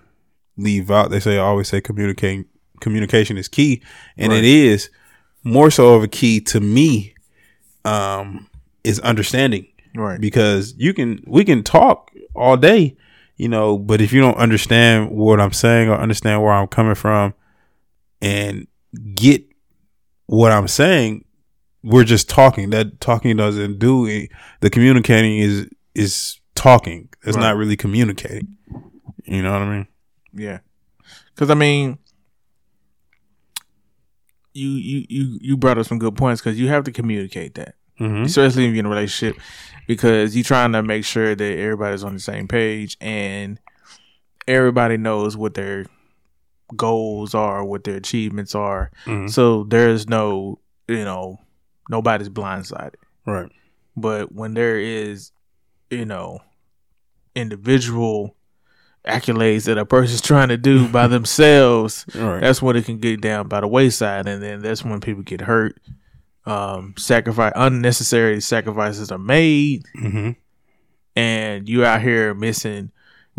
leave 0.56 0.90
out 0.90 1.10
they 1.10 1.20
say 1.20 1.36
I 1.36 1.42
always 1.42 1.68
say 1.68 1.80
communicating 1.80 2.46
communication 2.80 3.36
is 3.36 3.48
key 3.48 3.82
and 4.16 4.32
Right. 4.32 4.38
it 4.38 4.44
is 4.44 4.90
more 5.44 5.70
so 5.70 5.94
of 5.94 6.02
a 6.02 6.08
key 6.08 6.40
to 6.40 6.60
me 6.60 7.14
um 7.84 8.48
is 8.84 8.98
understanding 9.00 9.66
Right. 9.94 10.20
because 10.20 10.74
you 10.76 10.94
can 10.94 11.22
we 11.26 11.44
can 11.44 11.62
talk 11.62 12.10
all 12.34 12.56
day 12.56 12.96
you 13.36 13.48
know 13.48 13.78
but 13.78 14.00
if 14.00 14.12
you 14.12 14.20
don't 14.20 14.36
understand 14.36 15.10
what 15.10 15.40
i'm 15.40 15.52
saying 15.52 15.88
or 15.88 15.96
understand 15.96 16.42
where 16.42 16.52
i'm 16.52 16.68
coming 16.68 16.94
from 16.94 17.34
and 18.22 18.66
get 19.14 19.44
what 20.26 20.52
i'm 20.52 20.68
saying 20.68 21.24
we're 21.82 22.04
just 22.04 22.28
talking 22.28 22.70
that 22.70 23.00
talking 23.00 23.36
doesn't 23.36 23.78
do 23.78 24.06
it 24.06 24.30
the 24.60 24.70
communicating 24.70 25.38
is 25.38 25.66
is 25.94 26.38
talking 26.54 27.08
it's 27.24 27.36
Right. 27.36 27.42
not 27.42 27.56
really 27.56 27.76
communicating 27.76 28.56
you 29.24 29.42
know 29.42 29.52
what 29.52 29.62
i 29.62 29.70
mean 29.76 29.86
Yeah. 30.34 30.58
Cuz 31.36 31.50
I 31.50 31.54
mean 31.54 31.98
you 34.52 34.68
you 34.68 35.06
you 35.08 35.38
you 35.40 35.56
brought 35.56 35.78
up 35.78 35.86
some 35.86 35.98
good 35.98 36.16
points 36.16 36.40
because 36.40 36.58
you 36.58 36.68
have 36.68 36.84
to 36.84 36.92
communicate 36.92 37.54
that, 37.54 37.74
Mm-hmm. 38.00 38.22
especially 38.22 38.64
if 38.66 38.70
you're 38.72 38.80
in 38.80 38.86
a 38.86 38.88
relationship, 38.88 39.40
because 39.86 40.34
you're 40.34 40.42
trying 40.44 40.72
to 40.72 40.82
make 40.82 41.04
sure 41.04 41.34
that 41.34 41.58
everybody's 41.58 42.02
on 42.02 42.14
the 42.14 42.20
same 42.20 42.48
page 42.48 42.96
and 43.00 43.60
everybody 44.48 44.96
knows 44.96 45.36
what 45.36 45.54
their 45.54 45.84
goals 46.76 47.34
are, 47.34 47.64
what 47.64 47.84
their 47.84 47.96
achievements 47.96 48.54
are. 48.54 48.90
Mhm. 49.06 49.30
So 49.30 49.64
there's 49.64 50.08
no, 50.08 50.58
you 50.88 51.04
know, 51.04 51.38
nobody's 51.88 52.28
blindsided. 52.28 52.94
Right. 53.26 53.50
But 53.96 54.32
when 54.32 54.54
there 54.54 54.78
is, 54.78 55.32
you 55.90 56.04
know, 56.04 56.40
individual 57.34 58.36
accolades 59.06 59.64
that 59.64 59.78
a 59.78 59.84
person's 59.86 60.20
trying 60.30 60.48
to 60.48 60.56
do 60.56 60.88
by 60.88 61.06
themselves, 61.08 62.04
right. 62.14 62.40
that's 62.40 62.62
when 62.62 62.76
it 62.76 62.84
can 62.84 62.98
get 62.98 63.20
down 63.20 63.48
by 63.48 63.60
the 63.60 63.68
wayside, 63.68 64.26
and 64.28 64.42
then 64.42 64.60
that's 64.60 64.84
when 64.84 65.00
people 65.00 65.22
get 65.22 65.40
hurt. 65.40 65.78
Um, 66.46 66.94
sacrifice 66.96 67.52
unnecessary 67.54 68.40
sacrifices 68.40 69.12
are 69.12 69.18
made, 69.18 69.84
Mm-hmm. 69.96 70.30
and 71.14 71.68
you 71.68 71.84
out 71.84 72.00
here 72.00 72.34
missing 72.34 72.90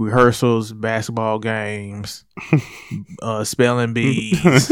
rehearsals, 0.03 0.73
basketball 0.73 1.39
games, 1.39 2.25
uh, 3.21 3.43
spelling 3.43 3.93
bees, 3.93 4.71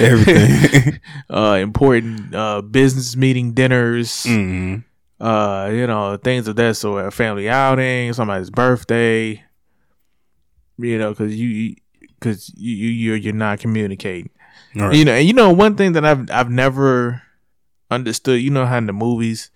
Everything. 0.00 1.00
uh, 1.30 1.58
important 1.60 2.34
uh, 2.34 2.60
business 2.62 3.16
meeting 3.16 3.52
dinners, 3.52 4.24
mm-hmm. 4.24 4.78
uh, 5.24 5.68
you 5.68 5.86
know, 5.86 6.16
things 6.16 6.48
of 6.48 6.56
that 6.56 6.76
sort, 6.76 7.06
a 7.06 7.10
family 7.10 7.48
outing, 7.48 8.12
somebody's 8.12 8.50
birthday, 8.50 9.42
you 10.78 10.98
know, 10.98 11.10
because 11.10 11.34
you, 11.36 11.76
because 12.18 12.52
you, 12.56 12.74
you, 12.74 12.88
you're 12.88 13.16
you're 13.16 13.34
not 13.34 13.58
communicating. 13.58 14.30
Right. 14.74 14.96
You 14.96 15.04
know, 15.04 15.12
and 15.12 15.26
you 15.26 15.34
know 15.34 15.52
one 15.52 15.76
thing 15.76 15.92
that 15.92 16.04
I've 16.04 16.30
I've 16.30 16.50
never 16.50 17.22
understood. 17.90 18.40
You 18.40 18.50
know 18.50 18.66
how 18.66 18.78
in 18.78 18.86
the 18.86 18.92
movies 18.92 19.50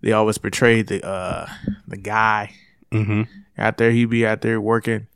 they 0.00 0.12
always 0.12 0.38
portray 0.38 0.82
the 0.82 1.04
uh 1.04 1.48
the 1.88 1.96
guy 1.96 2.54
Mm-hmm. 2.92 3.22
Out 3.58 3.76
there. 3.78 3.90
He 3.90 4.04
be 4.04 4.26
out 4.26 4.40
there 4.40 4.60
working 4.60 5.06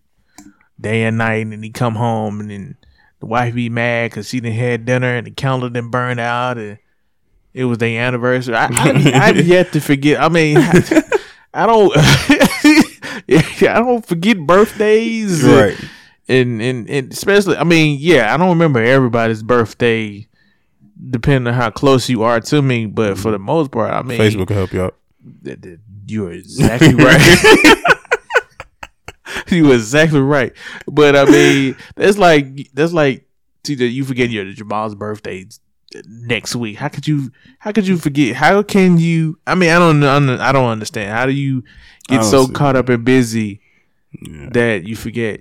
day 0.80 1.04
and 1.04 1.18
night, 1.18 1.46
and 1.46 1.62
he 1.64 1.70
come 1.70 1.94
home, 1.94 2.40
and 2.40 2.50
then 2.50 2.76
the 3.20 3.26
wife 3.26 3.54
be 3.54 3.68
mad 3.68 4.10
because 4.10 4.28
she 4.28 4.40
didn't 4.40 4.56
had 4.56 4.84
dinner, 4.84 5.16
and 5.16 5.26
the 5.26 5.30
candle 5.30 5.68
didn't 5.70 5.90
burn 5.90 6.18
out, 6.18 6.58
and 6.58 6.78
it 7.54 7.64
was 7.64 7.78
their 7.78 8.00
anniversary. 8.06 8.54
I, 8.54 8.66
I, 8.70 9.12
I've 9.28 9.46
yet 9.46 9.72
to 9.72 9.80
forget. 9.80 10.20
I 10.20 10.28
mean, 10.28 10.58
I, 10.58 11.66
don't. 11.66 11.92
I 11.98 13.78
don't 13.80 14.04
forget 14.06 14.38
birthdays, 14.38 15.42
Right. 15.42 15.76
and, 16.28 16.60
and 16.62 16.88
and 16.88 17.12
especially, 17.12 17.56
I 17.56 17.64
mean, 17.64 17.98
yeah, 18.00 18.32
I 18.32 18.36
don't 18.36 18.50
remember 18.50 18.82
everybody's 18.82 19.42
birthday, 19.42 20.26
depending 21.10 21.48
on 21.48 21.54
how 21.54 21.70
close 21.70 22.08
you 22.10 22.22
are 22.22 22.38
to 22.40 22.60
me. 22.62 22.86
But 22.86 23.16
for 23.18 23.30
the 23.30 23.38
most 23.38 23.70
part, 23.70 23.90
I 23.92 24.02
mean, 24.02 24.20
Facebook 24.20 24.50
will 24.50 24.56
help 24.56 24.72
you 24.72 24.82
out. 24.82 24.96
you're 26.06 26.32
exactly 26.32 26.94
right. 26.94 27.82
you 29.50 29.66
were 29.68 29.74
exactly 29.74 30.20
right. 30.20 30.52
But 30.86 31.16
I 31.16 31.24
mean, 31.24 31.76
that's 31.94 32.18
like 32.18 32.70
that's 32.74 32.92
like 32.92 33.26
see 33.64 33.74
that 33.76 33.88
you 33.88 34.04
forget 34.04 34.30
your 34.30 34.44
Jamal's 34.52 34.94
birthday 34.94 35.46
next 36.06 36.54
week. 36.56 36.76
How 36.76 36.88
could 36.88 37.06
you? 37.06 37.30
How 37.58 37.72
could 37.72 37.86
you 37.86 37.96
forget? 37.96 38.36
How 38.36 38.62
can 38.62 38.98
you? 38.98 39.38
I 39.46 39.54
mean, 39.54 39.70
I 39.70 39.78
don't. 39.78 40.02
I 40.04 40.52
don't 40.52 40.68
understand. 40.70 41.10
How 41.10 41.26
do 41.26 41.32
you 41.32 41.64
get 42.08 42.24
so 42.24 42.46
caught 42.48 42.76
up 42.76 42.88
and 42.88 43.04
busy 43.04 43.60
Yeah. 44.22 44.48
that 44.52 44.84
you 44.84 44.96
forget 44.96 45.40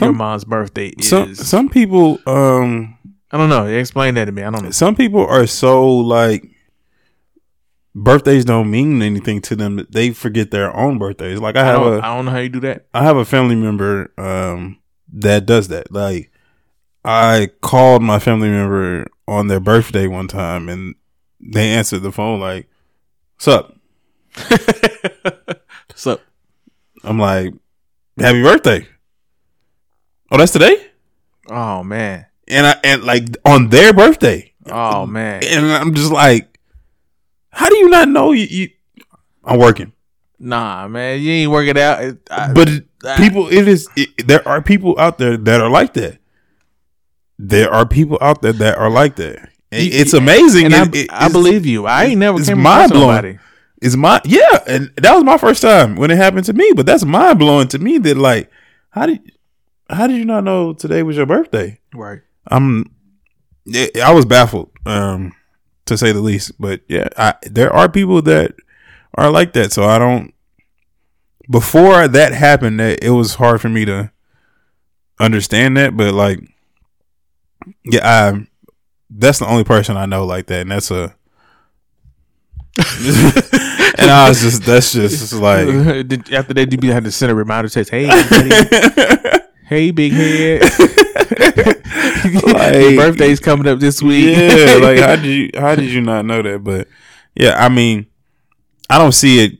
your 0.00 0.12
mom's 0.12 0.44
birthday 0.44 0.88
is? 0.88 1.08
some 1.08 1.34
some 1.34 1.68
people 1.68 2.18
um 2.26 2.96
I 3.30 3.36
don't 3.36 3.48
know. 3.50 3.66
Explain 3.66 4.14
that 4.14 4.26
to 4.26 4.32
me. 4.32 4.42
I 4.42 4.50
don't 4.50 4.64
know. 4.64 4.70
some 4.70 4.94
people 4.94 5.26
are 5.26 5.46
so 5.46 5.86
like 5.96 6.48
birthdays 8.02 8.44
don't 8.44 8.70
mean 8.70 9.02
anything 9.02 9.40
to 9.42 9.56
them. 9.56 9.86
They 9.90 10.10
forget 10.10 10.50
their 10.50 10.74
own 10.76 10.98
birthdays. 10.98 11.40
Like 11.40 11.56
I 11.56 11.62
I 11.62 11.64
have 11.64 11.80
don't, 11.80 11.92
a 11.94 11.98
I 12.06 12.14
don't 12.14 12.24
know 12.24 12.30
how 12.30 12.38
you 12.38 12.48
do 12.48 12.60
that. 12.60 12.86
I 12.94 13.02
have 13.02 13.16
a 13.16 13.24
family 13.24 13.56
member 13.56 14.12
um 14.18 14.78
that 15.12 15.46
does 15.46 15.68
that. 15.68 15.90
Like 15.92 16.30
I 17.04 17.50
called 17.62 18.02
my 18.02 18.18
family 18.18 18.48
member 18.48 19.06
on 19.26 19.46
their 19.48 19.60
birthday 19.60 20.06
one 20.06 20.28
time 20.28 20.68
and 20.68 20.94
they 21.40 21.70
answered 21.70 22.00
the 22.02 22.12
phone 22.12 22.40
like, 22.40 22.68
"What's 23.36 23.48
up?" 23.48 23.74
so 25.94 26.20
I'm 27.04 27.18
like, 27.18 27.54
"Happy 28.18 28.42
birthday." 28.42 28.86
Oh, 30.30 30.36
that's 30.36 30.52
today? 30.52 30.84
oh 31.50 31.82
man, 31.82 32.26
And 32.46 32.66
I 32.66 32.76
and 32.84 33.04
like 33.04 33.24
on 33.44 33.70
their 33.70 33.92
birthday. 33.94 34.52
oh 34.70 35.06
man, 35.06 35.42
And 35.44 35.66
I'm 35.66 35.94
just 35.94 36.12
like, 36.12 36.57
how 37.58 37.68
do 37.68 37.76
you 37.76 37.88
not 37.90 38.08
know 38.08 38.30
you, 38.32 38.46
you 38.58 38.68
I'm 39.44 39.58
working? 39.58 39.92
nah, 40.38 40.86
man, 40.86 41.20
you 41.20 41.32
ain't 41.32 41.50
working 41.50 41.76
out. 41.78 42.02
It- 42.04 42.18
I- 42.30 42.52
But 42.52 42.68
it- 42.68 42.84
I- 43.04 43.16
people, 43.16 43.48
it 43.48 43.66
is. 43.66 43.88
It, 43.96 44.26
there 44.28 44.46
are 44.46 44.62
people 44.62 44.94
out 44.98 45.18
there 45.18 45.36
that 45.36 45.60
are 45.60 45.68
like 45.70 45.94
that. 45.94 46.18
There 47.38 47.72
are 47.72 47.86
people 47.86 48.18
out 48.20 48.42
there 48.42 48.52
that 48.52 48.78
are 48.78 48.90
like 48.90 49.16
that. 49.16 49.48
And 49.72 49.82
You- 49.84 49.90
it's 50.00 50.12
amazing. 50.14 50.66
and 50.66 50.74
I, 50.74 50.82
It- 50.84 50.94
it- 50.96 51.10
I 51.12 51.28
believe 51.28 51.66
you. 51.66 51.86
I 51.86 52.04
ain't 52.04 52.18
never 52.20 52.38
it's 52.38 52.48
came 52.48 52.60
across 52.60 52.90
mind-blowing. 52.90 53.16
somebody. 53.16 53.38
It's 53.80 53.96
my 53.96 54.20
yeah, 54.24 54.58
and 54.66 54.90
that 54.96 55.14
was 55.14 55.22
my 55.24 55.38
first 55.38 55.62
time 55.62 55.94
when 55.96 56.10
it 56.10 56.16
happened 56.16 56.44
to 56.46 56.52
me. 56.52 56.72
But 56.74 56.84
that's 56.86 57.04
mind 57.04 57.38
blowing 57.38 57.68
to 57.68 57.78
me. 57.78 57.98
That 57.98 58.16
like, 58.16 58.50
how 58.90 59.06
did 59.06 59.20
how 59.88 60.06
did 60.08 60.16
you 60.16 60.24
not 60.24 60.42
know 60.42 60.72
today 60.72 61.02
was 61.04 61.16
your 61.16 61.26
birthday? 61.26 61.78
Right. 61.94 62.20
I'm 62.48 62.90
yeah, 63.66 63.86
I 64.04 64.12
was 64.12 64.24
baffled, 64.24 64.70
um, 64.84 65.32
to 65.88 65.98
say 65.98 66.12
the 66.12 66.20
least. 66.20 66.52
But 66.60 66.80
yeah, 66.88 67.08
I, 67.16 67.34
there 67.42 67.72
are 67.72 67.88
people 67.88 68.22
that 68.22 68.54
are 69.14 69.30
like 69.30 69.52
that. 69.54 69.72
So 69.72 69.84
I 69.84 69.98
don't. 69.98 70.32
Before 71.50 72.06
that 72.06 72.32
happened, 72.32 72.78
that 72.80 73.02
it 73.02 73.10
was 73.10 73.36
hard 73.36 73.60
for 73.60 73.68
me 73.70 73.84
to 73.86 74.10
understand 75.18 75.76
that. 75.78 75.96
But 75.96 76.14
like, 76.14 76.40
yeah, 77.84 78.00
I 78.04 78.46
that's 79.10 79.38
the 79.38 79.46
only 79.46 79.64
person 79.64 79.96
I 79.96 80.06
know 80.06 80.24
like 80.26 80.46
that, 80.46 80.62
and 80.62 80.70
that's 80.70 80.90
a. 80.90 81.14
and 83.98 84.10
I 84.10 84.28
was 84.28 84.40
just 84.40 84.62
that's 84.62 84.92
just 84.92 85.32
like 85.40 85.66
Did- 86.06 86.32
After 86.32 86.54
that, 86.54 86.82
you 86.82 86.92
had 86.92 87.04
to 87.04 87.10
send 87.12 87.32
a 87.32 87.34
reminder 87.34 87.68
text, 87.68 87.90
"Hey, 87.90 88.06
hey, 89.66 89.90
big 89.90 90.12
head, 90.12 90.62
Like- 92.24 92.96
birthday's 92.96 93.40
coming 93.40 93.66
up 93.66 93.78
this 93.80 94.02
week." 94.02 94.36
yeah, 94.36 94.74
like 94.82 94.98
how 94.98 95.16
did 95.16 95.24
you 95.26 95.50
how 95.54 95.74
did 95.74 95.90
you 95.90 96.00
not 96.00 96.24
know 96.24 96.42
that? 96.42 96.62
But 96.64 96.88
yeah, 97.34 97.54
I 97.62 97.68
mean, 97.68 98.06
I 98.90 98.98
don't 98.98 99.12
see 99.12 99.44
it 99.44 99.58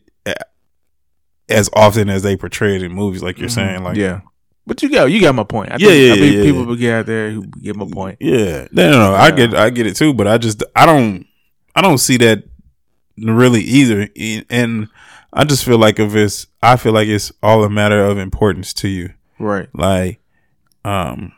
as 1.48 1.70
often 1.72 2.08
as 2.10 2.22
they 2.22 2.36
portray 2.36 2.76
it 2.76 2.82
in 2.82 2.92
movies, 2.92 3.22
like 3.22 3.38
you're 3.38 3.48
saying. 3.48 3.82
Like, 3.82 3.96
yeah. 3.96 4.20
But 4.66 4.82
you 4.82 4.90
got 4.90 5.06
you 5.10 5.20
got 5.20 5.34
my 5.34 5.44
point. 5.44 5.70
I 5.72 5.76
Yeah, 5.78 5.88
think, 5.88 6.06
yeah, 6.06 6.12
I 6.12 6.16
think 6.16 6.34
yeah, 6.36 6.42
people 6.42 6.60
yeah. 6.60 6.66
will 6.66 6.76
get 6.76 6.94
out 6.94 7.06
there 7.06 7.30
who 7.30 7.46
get 7.46 7.76
my 7.76 7.86
point. 7.90 8.18
yeah, 8.20 8.66
no, 8.70 8.90
no, 8.90 8.98
no, 9.10 9.14
I 9.14 9.30
get 9.30 9.54
I 9.54 9.70
get 9.70 9.86
it 9.86 9.96
too, 9.96 10.12
but 10.12 10.26
I 10.26 10.36
just 10.36 10.62
I 10.76 10.84
don't 10.84 11.26
I 11.74 11.80
don't 11.80 11.98
see 11.98 12.18
that 12.18 12.44
really 13.16 13.62
either, 13.62 14.08
and 14.50 14.88
I 15.32 15.44
just 15.44 15.64
feel 15.64 15.78
like 15.78 15.98
if 15.98 16.14
it's 16.14 16.46
I 16.62 16.76
feel 16.76 16.92
like 16.92 17.08
it's 17.08 17.32
all 17.42 17.64
a 17.64 17.70
matter 17.70 18.04
of 18.04 18.18
importance 18.18 18.74
to 18.74 18.88
you, 18.88 19.14
Right. 19.38 19.68
like, 19.74 20.20
um, 20.84 21.32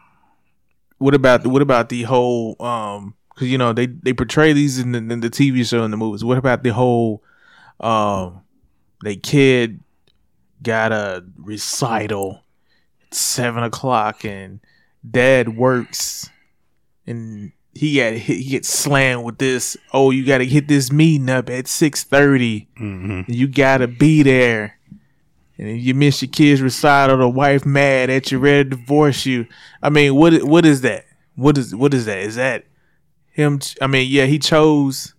What 1.01 1.15
about 1.15 1.47
what 1.47 1.63
about 1.63 1.89
the 1.89 2.03
whole 2.03 2.57
um 2.61 3.15
because 3.35 3.49
you 3.49 3.57
know 3.59 3.73
they 3.73 3.87
they 3.87 4.13
portray 4.13 4.53
these 4.53 4.79
in 4.79 4.93
the, 4.93 4.99
in 4.99 5.21
the 5.21 5.31
TV 5.31 5.67
show 5.67 5.83
and 5.83 5.93
the 5.93 5.97
movies. 5.97 6.23
What 6.23 6.37
about 6.39 6.63
the 6.63 6.75
whole 6.75 7.25
um 7.81 8.43
the 9.03 9.17
kid 9.17 9.81
got 10.63 10.93
a 10.93 11.25
recital 11.39 12.43
at 13.07 13.15
seven 13.15 13.63
o'clock 13.65 14.27
and 14.27 14.61
dad 15.11 15.57
works 15.57 16.29
and 17.07 17.53
he 17.73 17.97
got 17.97 18.13
he 18.13 18.45
gets 18.45 18.69
slammed 18.69 19.25
with 19.25 19.39
this. 19.39 19.77
Oh, 19.95 20.11
you 20.11 20.27
got 20.27 20.39
to 20.39 20.45
hit 20.47 20.69
this 20.69 20.93
meeting 20.93 21.31
up 21.31 21.49
at 21.49 21.67
six 21.67 22.05
thirty. 22.05 22.69
mhm. 22.79 23.25
you 23.27 23.49
gotta 23.49 23.89
be 23.89 24.23
there. 24.23 24.79
And 25.61 25.69
if 25.69 25.85
you 25.85 25.93
miss 25.93 26.23
your 26.23 26.31
kid's 26.31 26.63
recital, 26.63 27.19
the 27.19 27.29
wife 27.29 27.67
mad 27.67 28.09
at 28.09 28.33
you, 28.33 28.39
ready 28.39 28.65
to 28.65 28.77
divorce 28.77 29.27
you. 29.27 29.47
I 29.83 29.91
mean, 29.91 30.15
what 30.15 30.43
what 30.43 30.65
is 30.65 30.81
that? 30.81 31.05
What 31.35 31.59
is 31.59 31.75
what 31.75 31.93
is 31.93 32.07
that? 32.07 32.17
Is 32.17 32.37
that 32.37 32.65
him? 33.31 33.61
I 33.79 33.87
mean, 33.87 34.11
yeah, 34.11 34.25
he 34.25 34.39
chose 34.39 35.13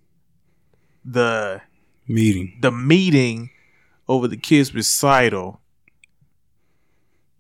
the 1.05 1.61
meeting. 2.07 2.57
the 2.59 2.71
meeting 2.71 3.51
over 4.09 4.27
the 4.27 4.35
kid's 4.35 4.73
recital. 4.73 5.61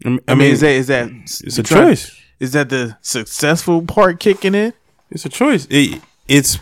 I 0.05 0.09
mean, 0.09 0.19
I 0.27 0.35
mean, 0.35 0.51
is 0.51 0.59
that 0.59 0.71
is 0.71 0.87
that 0.87 1.09
it's 1.09 1.57
a 1.57 1.63
choice. 1.63 2.15
Is 2.39 2.51
that 2.51 2.69
the 2.69 2.99
successful 3.01 3.81
part 3.81 4.19
kicking 4.19 4.53
in? 4.53 4.73
It's 5.09 5.25
a 5.25 5.29
choice. 5.29 5.65
It, 5.71 6.03
it's 6.27 6.59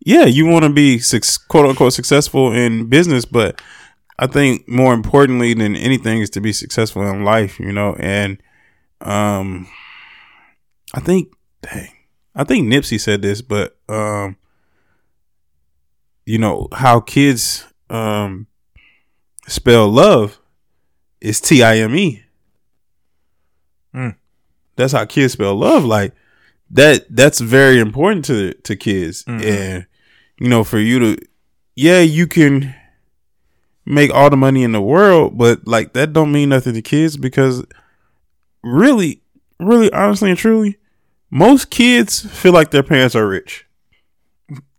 yeah, 0.00 0.26
you 0.26 0.44
want 0.44 0.64
to 0.64 0.70
be 0.70 1.00
quote 1.48 1.64
unquote 1.64 1.94
successful 1.94 2.52
in 2.52 2.90
business, 2.90 3.24
but 3.24 3.62
I 4.18 4.26
think 4.26 4.66
more 4.68 4.94
importantly 4.94 5.52
than 5.54 5.76
anything 5.76 6.20
is 6.20 6.30
to 6.30 6.40
be 6.40 6.52
successful 6.52 7.06
in 7.06 7.22
life. 7.24 7.60
You 7.60 7.72
know, 7.72 7.94
and 7.98 8.38
um, 9.00 9.68
I 10.94 11.00
think, 11.00 11.32
dang, 11.62 11.90
I 12.34 12.44
think 12.44 12.66
Nipsey 12.68 12.98
said 13.00 13.22
this, 13.22 13.42
but 13.42 13.76
um, 13.88 14.36
you 16.24 16.38
know 16.38 16.68
how 16.72 17.00
kids 17.00 17.64
um 17.90 18.46
spell 19.46 19.88
love 19.88 20.38
is 21.20 21.40
T 21.40 21.62
I 21.62 21.76
M 21.78 21.94
E. 21.94 22.22
Mm. 23.94 24.16
That's 24.76 24.92
how 24.92 25.04
kids 25.04 25.34
spell 25.34 25.54
love. 25.54 25.84
Like 25.84 26.14
that. 26.70 27.06
That's 27.14 27.40
very 27.40 27.78
important 27.78 28.24
to 28.26 28.54
to 28.54 28.76
kids, 28.76 29.24
Mhm. 29.24 29.44
and 29.44 29.86
you 30.38 30.48
know, 30.48 30.64
for 30.64 30.78
you 30.78 30.98
to, 30.98 31.16
yeah, 31.76 32.00
you 32.00 32.26
can 32.26 32.74
make 33.86 34.12
all 34.12 34.28
the 34.30 34.36
money 34.36 34.62
in 34.64 34.72
the 34.72 34.80
world, 34.82 35.38
but 35.38 35.66
like 35.66 35.92
that 35.94 36.12
don't 36.12 36.32
mean 36.32 36.48
nothing 36.50 36.74
to 36.74 36.82
kids 36.82 37.16
because 37.16 37.64
really, 38.62 39.22
really, 39.60 39.90
honestly 39.92 40.30
and 40.30 40.38
truly, 40.38 40.76
most 41.30 41.70
kids 41.70 42.20
feel 42.20 42.52
like 42.52 42.70
their 42.70 42.82
parents 42.82 43.14
are 43.14 43.26
rich 43.28 43.66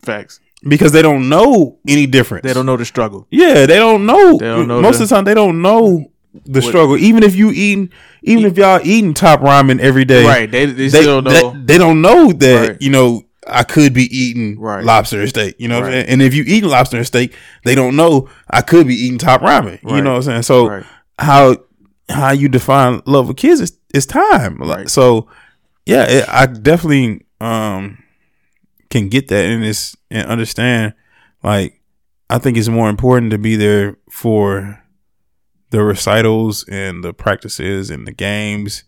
Facts. 0.02 0.39
because 0.67 0.91
they 0.91 1.02
don't 1.02 1.30
know 1.30 1.78
any 1.88 2.06
difference. 2.08 2.43
They 2.43 2.54
don't 2.54 2.65
know 2.65 2.78
the 2.78 2.86
struggle. 2.86 3.28
Yeah, 3.32 3.65
they 3.65 3.78
don't 3.78 4.06
know. 4.06 4.38
They 4.38 4.46
don't 4.46 4.67
know 4.67 4.82
Most 4.82 4.98
the- 4.98 5.04
of 5.04 5.10
the 5.10 5.15
time, 5.15 5.24
they 5.26 5.34
don't 5.34 5.62
know 5.62 6.12
the 6.46 6.60
What- 6.62 6.63
struggle. 6.67 6.98
Even 6.98 7.24
if 7.24 7.36
you 7.36 7.52
eating, 7.52 7.89
even 8.24 8.46
if 8.46 8.58
y'all 8.58 8.80
eating 8.84 9.13
top 9.13 9.39
ramen 9.41 9.80
every 9.80 10.06
day, 10.06 10.26
Right. 10.26 10.50
They, 10.52 10.65
they 10.65 10.88
They, 10.89 11.02
still 11.02 11.22
don't 11.22 11.34
know. 11.34 11.52
they, 11.52 11.74
they 11.74 11.78
don't 11.78 12.02
know 12.02 12.32
that 12.32 12.70
Right. 12.70 12.82
you 12.82 12.89
know 12.89 13.24
I 13.49 13.63
could 13.63 13.93
be 13.93 14.03
eating 14.15 14.60
Right. 14.60 14.83
lobster 14.83 15.19
and 15.21 15.29
steak. 15.29 15.55
You 15.57 15.67
know, 15.67 15.75
what 15.75 15.86
I'm 15.88 15.91
Right. 15.93 16.05
saying? 16.05 16.10
and 16.10 16.21
if 16.21 16.33
you 16.33 16.43
eat 16.47 16.63
lobster 16.63 16.97
and 16.97 17.05
steak, 17.05 17.33
they 17.63 17.75
don't 17.75 17.95
know 17.95 18.29
I 18.49 18.62
could 18.62 18.88
be 18.88 18.95
eating 18.95 19.17
top 19.17 19.41
ramen. 19.41 19.79
You 19.83 20.01
know 20.01 20.12
what 20.12 20.17
I'm 20.17 20.23
saying? 20.23 20.41
So 20.43 20.67
right. 20.69 20.86
how 21.19 21.57
how 22.10 22.31
you 22.31 22.47
define 22.49 23.01
love 23.05 23.27
with 23.27 23.38
kids 23.38 23.60
is, 23.60 23.77
is 23.93 24.05
time. 24.05 24.57
Like, 24.60 24.77
Right. 24.77 24.89
So 24.89 25.27
yeah, 25.86 26.03
it, 26.03 26.25
I 26.29 26.45
definitely 26.45 27.25
um 27.41 27.97
can 28.89 29.10
get 29.10 29.27
that 29.29 29.45
and 29.45 29.63
it's 29.63 29.95
and 30.10 30.27
understand. 30.27 30.93
Like 31.43 31.81
I 32.29 32.38
think 32.39 32.57
it's 32.57 32.67
more 32.69 32.89
important 32.89 33.31
to 33.31 33.38
be 33.38 33.55
there 33.55 33.97
for 34.10 34.81
the 35.69 35.83
recitals 35.83 36.65
and 36.69 37.03
the 37.03 37.13
practices 37.13 37.89
and 37.89 38.07
the 38.07 38.12
games 38.13 38.83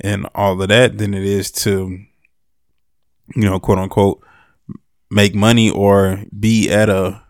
and 0.00 0.26
all 0.34 0.60
of 0.60 0.68
that 0.68 0.98
than 0.98 1.14
it 1.14 1.24
is 1.24 1.50
to 1.50 2.04
you 3.34 3.42
know 3.42 3.58
quote 3.58 3.78
unquote 3.78 4.22
make 5.10 5.34
money 5.34 5.70
or 5.70 6.24
be 6.38 6.70
at 6.70 6.88
a 6.88 7.22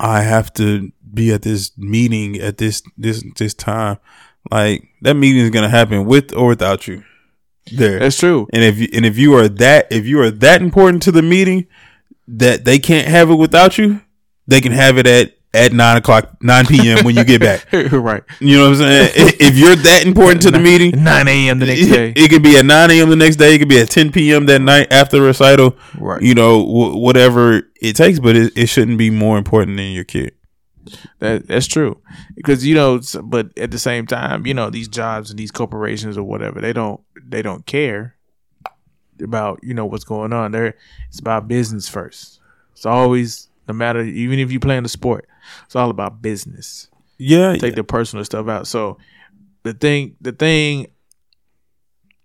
I 0.00 0.22
have 0.22 0.52
to 0.54 0.92
be 1.12 1.32
at 1.32 1.42
this 1.42 1.76
meeting 1.76 2.36
at 2.36 2.58
this 2.58 2.82
this 2.96 3.24
this 3.36 3.54
time. 3.54 3.98
Like 4.50 4.88
that 5.02 5.14
meeting 5.14 5.42
is 5.42 5.50
gonna 5.50 5.68
happen 5.68 6.06
with 6.06 6.32
or 6.34 6.48
without 6.48 6.86
you 6.86 7.02
there. 7.72 7.98
That's 7.98 8.18
true. 8.18 8.46
And 8.52 8.62
if 8.62 8.78
you 8.78 8.88
and 8.92 9.04
if 9.04 9.18
you 9.18 9.34
are 9.36 9.48
that 9.48 9.88
if 9.90 10.06
you 10.06 10.20
are 10.20 10.30
that 10.30 10.62
important 10.62 11.02
to 11.04 11.12
the 11.12 11.22
meeting 11.22 11.66
that 12.28 12.64
they 12.64 12.78
can't 12.78 13.08
have 13.08 13.30
it 13.30 13.34
without 13.34 13.78
you, 13.78 14.00
they 14.46 14.60
can 14.60 14.72
have 14.72 14.98
it 14.98 15.06
at 15.06 15.37
at 15.54 15.72
nine 15.72 15.96
o'clock 15.96 16.42
nine 16.42 16.66
p.m. 16.66 17.04
when 17.04 17.16
you 17.16 17.24
get 17.24 17.40
back. 17.40 17.66
right. 17.72 18.22
You 18.40 18.56
know 18.56 18.64
what 18.64 18.70
I'm 18.70 18.76
saying? 18.76 19.10
If 19.40 19.56
you're 19.56 19.76
that 19.76 20.06
important 20.06 20.42
to 20.42 20.50
the 20.50 20.58
meeting, 20.58 21.02
9 21.02 21.28
a.m. 21.28 21.58
the 21.58 21.66
next 21.66 21.86
day. 21.86 22.10
it, 22.10 22.18
it 22.18 22.30
could 22.30 22.42
be 22.42 22.56
at 22.56 22.66
9 22.66 22.90
a.m. 22.90 23.10
the 23.10 23.16
next 23.16 23.36
day. 23.36 23.54
It 23.54 23.58
could 23.58 23.68
be 23.68 23.80
at 23.80 23.90
10 23.90 24.12
p.m. 24.12 24.46
that 24.46 24.60
night 24.60 24.92
after 24.92 25.20
recital. 25.22 25.76
Right. 25.98 26.20
You 26.22 26.34
know, 26.34 26.64
w- 26.64 26.96
whatever 26.96 27.62
it 27.80 27.94
takes, 27.94 28.18
but 28.18 28.36
it, 28.36 28.56
it 28.56 28.66
shouldn't 28.66 28.98
be 28.98 29.10
more 29.10 29.38
important 29.38 29.76
than 29.76 29.92
your 29.92 30.04
kid. 30.04 30.34
That 31.18 31.46
that's 31.46 31.66
true, 31.66 32.00
because 32.34 32.64
you 32.66 32.74
know, 32.74 33.00
but 33.22 33.56
at 33.58 33.70
the 33.70 33.78
same 33.78 34.06
time, 34.06 34.46
you 34.46 34.54
know, 34.54 34.70
these 34.70 34.88
jobs 34.88 35.30
and 35.30 35.38
these 35.38 35.50
corporations 35.50 36.16
or 36.16 36.22
whatever, 36.22 36.60
they 36.60 36.72
don't 36.72 37.00
they 37.22 37.42
don't 37.42 37.66
care 37.66 38.16
about 39.22 39.60
you 39.62 39.74
know 39.74 39.84
what's 39.84 40.04
going 40.04 40.32
on. 40.32 40.52
There, 40.52 40.74
it's 41.08 41.18
about 41.18 41.48
business 41.48 41.88
first. 41.88 42.40
It's 42.72 42.86
always 42.86 43.48
no 43.66 43.74
matter 43.74 44.00
even 44.00 44.38
if 44.38 44.50
you 44.50 44.60
play 44.60 44.76
in 44.76 44.82
the 44.82 44.88
sport, 44.88 45.28
it's 45.64 45.76
all 45.76 45.90
about 45.90 46.20
business. 46.22 46.88
Yeah, 47.18 47.56
Take 47.56 47.74
the 47.74 47.84
personal 47.84 48.24
stuff 48.24 48.46
out. 48.48 48.66
So 48.66 48.98
the 49.64 49.72
thing, 49.72 50.16
the 50.20 50.32
thing 50.32 50.86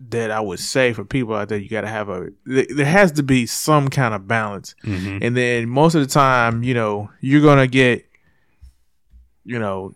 that 0.09 0.31
I 0.31 0.39
would 0.39 0.59
say 0.59 0.93
for 0.93 1.05
people 1.05 1.33
out 1.33 1.49
there, 1.49 1.57
you 1.57 1.69
got 1.69 1.81
to 1.81 1.87
have 1.87 2.09
a. 2.09 2.29
There 2.45 2.85
has 2.85 3.11
to 3.13 3.23
be 3.23 3.45
some 3.45 3.87
kind 3.87 4.13
of 4.13 4.27
balance 4.27 4.75
Mhm. 4.83 5.19
and 5.23 5.35
then 5.37 5.69
most 5.69 5.95
of 5.95 6.01
the 6.01 6.07
time, 6.07 6.61
you 6.63 6.73
know, 6.73 7.09
you're 7.21 7.41
gonna 7.41 7.67
get, 7.67 8.05
you 9.45 9.59
know, 9.59 9.93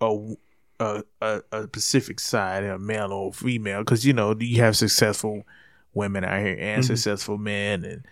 a 0.00 0.34
a 0.80 1.02
a, 1.22 1.42
a 1.52 1.62
specific 1.64 2.20
side, 2.20 2.64
a 2.64 2.78
male 2.78 3.12
or 3.12 3.32
female, 3.32 3.80
because 3.80 4.04
you 4.04 4.12
know 4.12 4.34
you 4.38 4.60
have 4.62 4.76
successful 4.76 5.44
women 5.94 6.24
out 6.24 6.40
here 6.40 6.56
and 6.58 6.82
Mhm. 6.82 6.86
successful 6.86 7.38
men, 7.38 7.84
and 7.84 8.04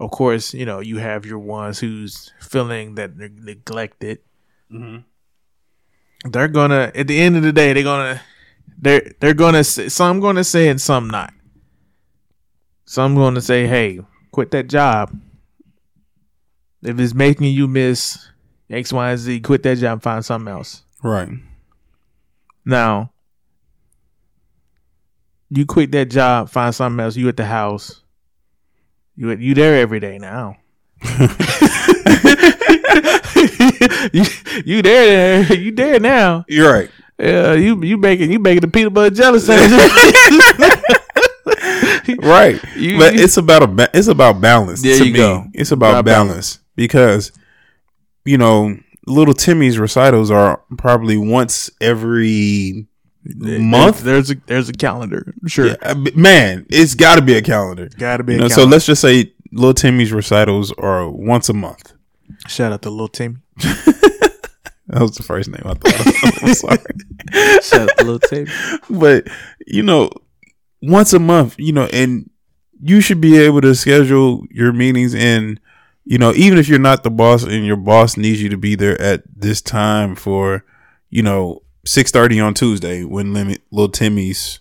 of 0.00 0.10
course, 0.10 0.52
you 0.54 0.66
know, 0.66 0.80
you 0.80 0.98
have 0.98 1.24
your 1.26 1.38
ones 1.38 1.78
who's 1.78 2.32
feeling 2.40 2.94
that 2.96 3.16
they're 3.16 3.28
neglected. 3.28 4.18
Mhm. 4.70 5.04
They're 6.24 6.48
gonna, 6.48 6.92
at 6.94 7.06
the 7.08 7.18
end 7.20 7.36
of 7.36 7.42
the 7.42 7.52
day, 7.52 7.72
they're 7.72 7.82
gonna, 7.82 8.20
they're 8.78 9.12
they're 9.20 9.34
gonna 9.34 9.64
say, 9.64 9.88
some 9.88 10.20
gonna 10.20 10.44
say 10.44 10.68
and 10.68 10.80
some 10.80 11.08
not. 11.08 11.32
Some 12.84 13.14
gonna 13.14 13.40
say, 13.40 13.66
"Hey, 13.66 14.00
quit 14.32 14.50
that 14.52 14.68
job." 14.68 15.16
If 16.82 16.98
it's 16.98 17.14
making 17.14 17.54
you 17.54 17.68
miss 17.68 18.28
X, 18.68 18.92
Y, 18.92 19.10
and 19.10 19.18
Z, 19.18 19.40
quit 19.40 19.62
that 19.62 19.78
job, 19.78 19.92
and 19.94 20.02
find 20.02 20.24
something 20.24 20.52
else. 20.52 20.82
Right. 21.02 21.28
Now, 22.64 23.12
you 25.50 25.64
quit 25.66 25.92
that 25.92 26.06
job, 26.10 26.48
find 26.48 26.74
something 26.74 27.00
else. 27.00 27.16
You 27.16 27.28
at 27.28 27.36
the 27.36 27.44
house. 27.46 28.01
You 29.16 29.30
you 29.32 29.54
there 29.54 29.80
every 29.80 30.00
day 30.00 30.18
now. 30.18 30.56
you, 34.12 34.24
you 34.64 34.82
there 34.82 35.52
you 35.54 35.72
there 35.72 35.98
now. 36.00 36.44
You're 36.48 36.72
right. 36.72 36.90
Yeah, 37.18 37.52
you 37.54 37.82
you 37.82 37.98
making 37.98 38.32
you 38.32 38.38
making 38.38 38.62
the 38.62 38.68
peanut 38.68 38.94
butter 38.94 39.14
jelly 39.14 39.38
sandwich. 39.40 39.80
Right. 42.20 42.60
You- 42.76 42.98
but 42.98 43.14
you- 43.14 43.22
it's 43.24 43.36
about 43.36 43.62
a 43.62 43.66
ba- 43.66 43.90
it's 43.94 44.08
about 44.08 44.40
balance. 44.40 44.82
There 44.82 44.98
to 44.98 45.06
you 45.06 45.12
me. 45.12 45.18
go. 45.18 45.44
It's 45.54 45.72
about 45.72 45.90
About 46.00 46.04
balance 46.04 46.58
because 46.76 47.32
you 48.24 48.38
know 48.38 48.76
little 49.06 49.34
Timmy's 49.34 49.78
recitals 49.78 50.30
are 50.30 50.60
probably 50.78 51.16
once 51.16 51.70
every 51.80 52.86
month. 53.24 54.02
There's 54.02 54.30
a 54.30 54.34
there's 54.46 54.68
a 54.68 54.72
calendar. 54.72 55.34
Sure, 55.46 55.66
Yeah, 55.82 55.94
man, 56.14 56.66
it's 56.70 56.94
got 56.94 57.16
to 57.16 57.22
be 57.22 57.34
a 57.34 57.42
calendar. 57.42 57.88
gotta 57.98 58.22
be. 58.24 58.32
You 58.34 58.38
A 58.38 58.42
know, 58.42 58.48
so 58.48 58.64
let's 58.64 58.86
just 58.86 59.00
say 59.00 59.32
little 59.52 59.74
Timmy's 59.74 60.12
recitals 60.12 60.72
are 60.72 61.08
once 61.08 61.48
a 61.48 61.52
month. 61.54 61.92
shout 62.48 62.72
out 62.72 62.82
to 62.82 62.90
little 62.90 63.08
Timmy. 63.08 63.36
That 64.88 65.00
was 65.00 65.12
the 65.16 65.22
first 65.22 65.48
name 65.48 65.62
I 65.64 65.72
thought. 65.74 66.06
of. 66.06 66.42
I'm 66.42 66.54
sorry. 66.54 66.78
Shout 67.62 67.88
out 67.88 67.98
to 67.98 68.04
little 68.04 68.18
Timmy. 68.18 68.50
but 68.90 69.26
you 69.66 69.82
know, 69.82 70.10
once 70.82 71.14
a 71.14 71.18
month, 71.18 71.54
you 71.58 71.72
know, 71.72 71.88
and 71.92 72.28
you 72.82 73.00
should 73.00 73.20
be 73.20 73.38
able 73.38 73.60
to 73.62 73.74
schedule 73.74 74.44
your 74.50 74.72
meetings 74.72 75.14
and 75.14 75.58
you 76.04 76.18
know, 76.18 76.34
even 76.34 76.58
if 76.58 76.68
you're 76.68 76.80
not 76.80 77.04
the 77.04 77.10
boss 77.10 77.42
and 77.44 77.64
your 77.64 77.76
boss 77.76 78.16
needs 78.18 78.42
you 78.42 78.48
to 78.50 78.56
be 78.58 78.74
there 78.74 79.00
at 79.00 79.22
this 79.34 79.62
time 79.62 80.14
for, 80.16 80.64
you 81.10 81.22
know, 81.22 81.62
six 81.84 82.10
thirty 82.10 82.38
on 82.40 82.54
Tuesday 82.54 83.04
when 83.04 83.32
limit 83.32 83.62
little 83.70 83.88
Timmy's 83.90 84.60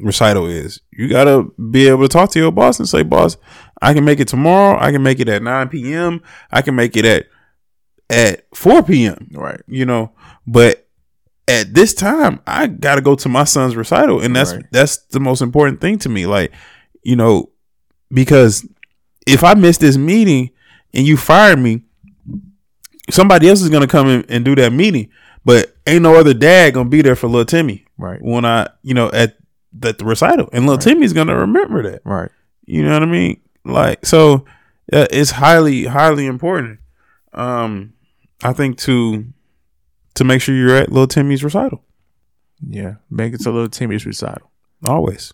recital 0.00 0.46
is, 0.46 0.80
you 0.90 1.08
gotta 1.08 1.44
be 1.70 1.88
able 1.88 2.02
to 2.02 2.08
talk 2.08 2.30
to 2.32 2.38
your 2.38 2.50
boss 2.52 2.78
and 2.78 2.88
say, 2.88 3.02
boss, 3.02 3.36
I 3.80 3.94
can 3.94 4.04
make 4.04 4.20
it 4.20 4.28
tomorrow, 4.28 4.78
I 4.80 4.90
can 4.90 5.02
make 5.02 5.20
it 5.20 5.28
at 5.28 5.42
nine 5.42 5.68
PM, 5.68 6.22
I 6.50 6.62
can 6.62 6.74
make 6.74 6.96
it 6.96 7.04
at 7.04 7.26
at 8.10 8.46
four 8.54 8.82
PM 8.82 9.28
Right. 9.32 9.60
you 9.66 9.86
know. 9.86 10.12
But 10.46 10.86
at 11.48 11.74
this 11.74 11.94
time, 11.94 12.40
I 12.46 12.66
got 12.66 12.94
to 12.96 13.00
go 13.02 13.14
to 13.16 13.28
my 13.28 13.44
son's 13.44 13.76
recital, 13.76 14.20
and 14.20 14.34
that's 14.34 14.52
Right. 14.54 14.64
that's 14.72 14.96
the 15.10 15.20
most 15.20 15.42
important 15.42 15.80
thing 15.80 15.98
to 15.98 16.08
me. 16.08 16.26
Like, 16.26 16.52
you 17.02 17.16
know, 17.16 17.50
because 18.12 18.66
if 19.26 19.44
I 19.44 19.54
miss 19.54 19.78
this 19.78 19.96
meeting 19.96 20.50
and 20.92 21.06
you 21.06 21.16
fire 21.16 21.56
me, 21.56 21.82
somebody 23.10 23.48
else 23.48 23.60
is 23.60 23.68
gonna 23.68 23.86
come 23.86 24.08
in 24.08 24.24
and 24.28 24.44
do 24.44 24.54
that 24.56 24.72
meeting. 24.72 25.08
But 25.44 25.76
ain't 25.86 26.02
no 26.02 26.14
other 26.16 26.34
dad 26.34 26.74
gonna 26.74 26.88
be 26.88 27.02
there 27.02 27.16
for 27.16 27.28
little 27.28 27.44
Timmy 27.44 27.84
Right. 27.98 28.20
when 28.22 28.44
I, 28.44 28.68
you 28.82 28.94
know, 28.94 29.10
at 29.12 29.36
at 29.82 29.98
the 29.98 30.04
recital, 30.04 30.48
and 30.52 30.66
little 30.66 30.78
Timmy's 30.78 31.12
gonna 31.12 31.36
remember 31.36 31.82
that. 31.90 32.02
Right. 32.04 32.30
You 32.66 32.82
know 32.84 32.92
what 32.94 33.02
I 33.02 33.06
mean? 33.06 33.40
Like 33.64 34.06
so, 34.06 34.44
uh, 34.92 35.06
it's 35.10 35.32
highly 35.32 35.84
highly 35.84 36.26
important. 36.26 36.78
Um, 37.32 37.92
I 38.42 38.52
think 38.52 38.78
to 38.78 39.26
to 40.14 40.24
make 40.24 40.40
sure 40.40 40.54
you're 40.54 40.76
at 40.76 40.92
little 40.92 41.08
Timmy's 41.08 41.42
recital 41.42 41.82
Yeah. 42.66 42.94
Make 43.10 43.34
it 43.34 43.40
to 43.42 43.50
little 43.50 43.68
Timmy's 43.68 44.06
recital. 44.06 44.50
always. 44.86 45.32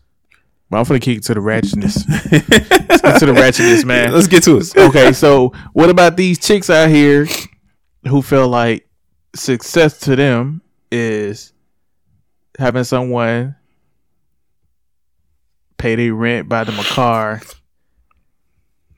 But 0.70 0.78
I'm 0.78 0.84
gonna 0.84 1.00
kick 1.00 1.18
it 1.18 1.24
to 1.24 1.34
the 1.34 1.40
ratchetness. 1.40 2.04
Let's 2.88 3.02
get 3.02 3.18
to 3.20 3.26
the 3.26 3.32
ratchetness, 3.32 3.84
man. 3.84 4.12
Let's 4.12 4.28
get 4.28 4.42
to 4.44 4.58
it. 4.58 4.76
okay, 4.76 5.12
so 5.12 5.52
what 5.72 5.90
about 5.90 6.16
these 6.16 6.38
chicks 6.38 6.70
out 6.70 6.88
here 6.88 7.26
who 8.08 8.22
feel 8.22 8.48
like 8.48 8.88
success 9.34 9.98
to 10.00 10.16
them 10.16 10.62
is 10.90 11.52
having 12.58 12.84
someone 12.84 13.56
pay 15.78 15.94
their 15.94 16.14
rent, 16.14 16.48
buy 16.48 16.64
them 16.64 16.78
a 16.78 16.84
car. 16.84 17.40